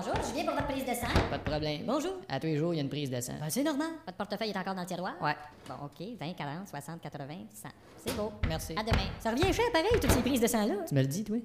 [0.06, 1.12] Bonjour, je viens pour votre prise de sang.
[1.30, 1.82] Pas de problème.
[1.84, 2.12] Bonjour.
[2.28, 3.32] À tous les jours, il y a une prise de sang.
[3.40, 3.88] Ben c'est normal.
[4.04, 5.14] Votre portefeuille est encore dans le tiroir?
[5.20, 5.34] Ouais.
[5.68, 6.06] Bon, OK.
[6.20, 7.68] 20, 40, 60, 80, 100.
[8.04, 8.32] C'est beau.
[8.46, 8.74] Merci.
[8.78, 9.08] À demain.
[9.18, 10.74] Ça revient cher pareil, toutes ces prises de sang-là.
[10.86, 11.38] Tu me le dis, toi?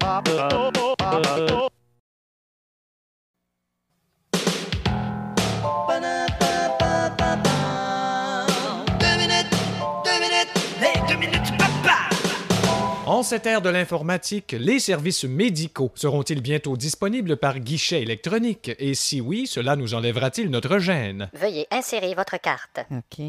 [13.12, 18.72] En cette ère de l'informatique, les services médicaux seront-ils bientôt disponibles par guichet électronique?
[18.80, 21.30] Et si oui, cela nous enlèvera-t-il notre gêne?
[21.34, 22.80] Veuillez insérer votre carte.
[22.90, 23.22] OK.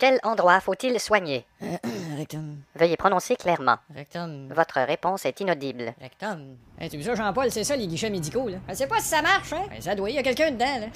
[0.00, 1.44] Quel endroit faut-il soigner?
[2.16, 2.56] Rectum.
[2.74, 3.76] Veuillez prononcer clairement.
[3.94, 4.48] Rectum.
[4.50, 5.92] Votre réponse est inaudible.
[6.00, 6.56] Rectum.
[6.80, 7.50] Hey, tu vu ça, Jean-Paul?
[7.50, 8.56] C'est ça, les guichets médicaux, là.
[8.70, 9.66] Je sais pas si ça marche, hein?
[9.68, 10.86] Ben, ça doit, il y a quelqu'un dedans, là.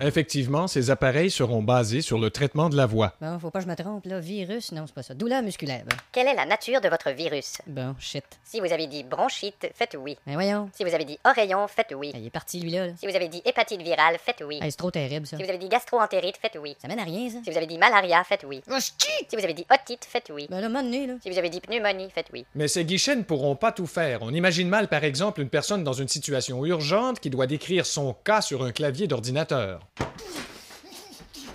[0.00, 3.14] Effectivement, ces appareils seront basés sur le traitement de la voix.
[3.20, 4.20] Bon, faut pas que je me trompe, là.
[4.20, 5.14] Virus, non, c'est pas ça.
[5.14, 5.82] Douleur musculaire.
[6.12, 7.58] Quelle est la nature de votre virus?
[7.66, 8.24] bon shit.
[8.44, 10.16] Si vous avez dit bronchite, faites oui.
[10.24, 10.70] Ben voyons.
[10.72, 12.12] Si vous avez dit oreillon, faites oui.
[12.14, 12.86] Il est parti, lui, là.
[12.86, 12.92] là.
[12.96, 14.60] Si vous avez dit hépatite virale, faites oui.
[14.62, 15.36] C'est trop terrible, ça.
[15.36, 16.76] Si vous avez dit gastro-entérite, faites oui.
[16.80, 17.38] Ça mène à rien, ça.
[17.42, 18.62] Si vous avez dit malaria, faites oui.
[18.70, 19.08] Hostie!
[19.28, 20.46] Si vous avez dit otite, faites oui.
[20.50, 21.14] Ben là.
[21.22, 22.44] Si vous avez dit pneumonie, faites oui.
[22.54, 24.22] Mais ces guichets ne pourront pas tout faire.
[24.22, 28.14] On imagine mal, par exemple, une personne dans une situation urgente qui doit décrire son
[28.24, 29.80] cas sur un clavier d'ordinateur.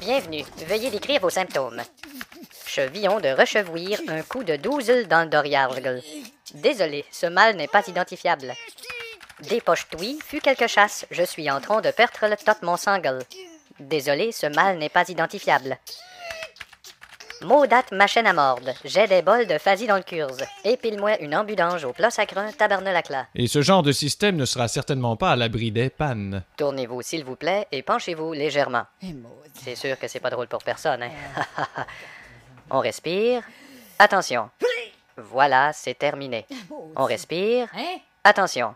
[0.01, 0.43] Bienvenue.
[0.67, 1.81] Veuillez décrire vos symptômes.
[2.65, 6.01] Chevillon de rechevouir, un coup de douze dans le doriargle.
[6.53, 8.53] Désolé, ce mal n'est pas identifiable.
[9.41, 13.19] Dépoche-toi, fut quelque chasse, je suis en train de perdre le tot mon sangle.
[13.79, 15.77] Désolé, ce mal n'est pas identifiable.
[17.41, 20.39] Maudate ma chaîne à mordre, j'ai des bols de phasie dans le curse.
[20.65, 23.27] Épile-moi une ambulange au plat sacrin, tabarnelacla.
[23.33, 26.43] Et ce genre de système ne sera certainement pas à l'abri des pannes.
[26.57, 28.83] Tournez-vous, s'il vous plaît, et penchez-vous légèrement.
[29.01, 29.15] Eh.
[29.53, 31.11] C'est sûr que c'est pas drôle pour personne, hein?
[32.71, 33.43] On respire.
[33.97, 34.49] Attention.
[35.17, 36.45] Voilà, c'est terminé.
[36.95, 37.67] On respire.
[37.75, 37.99] Hein?
[38.23, 38.75] Attention.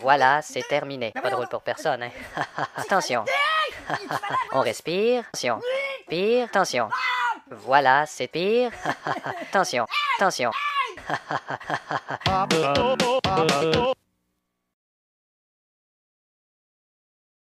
[0.00, 1.12] Voilà, c'est terminé.
[1.20, 2.10] Pas drôle pour personne, hein?
[2.76, 3.24] Attention.
[4.52, 5.24] On respire.
[5.32, 5.60] Attention.
[6.08, 6.44] Pire.
[6.44, 6.88] Attention.
[7.58, 8.70] Voilà, c'est pire.
[9.50, 9.86] Attention.
[10.18, 10.50] Attention.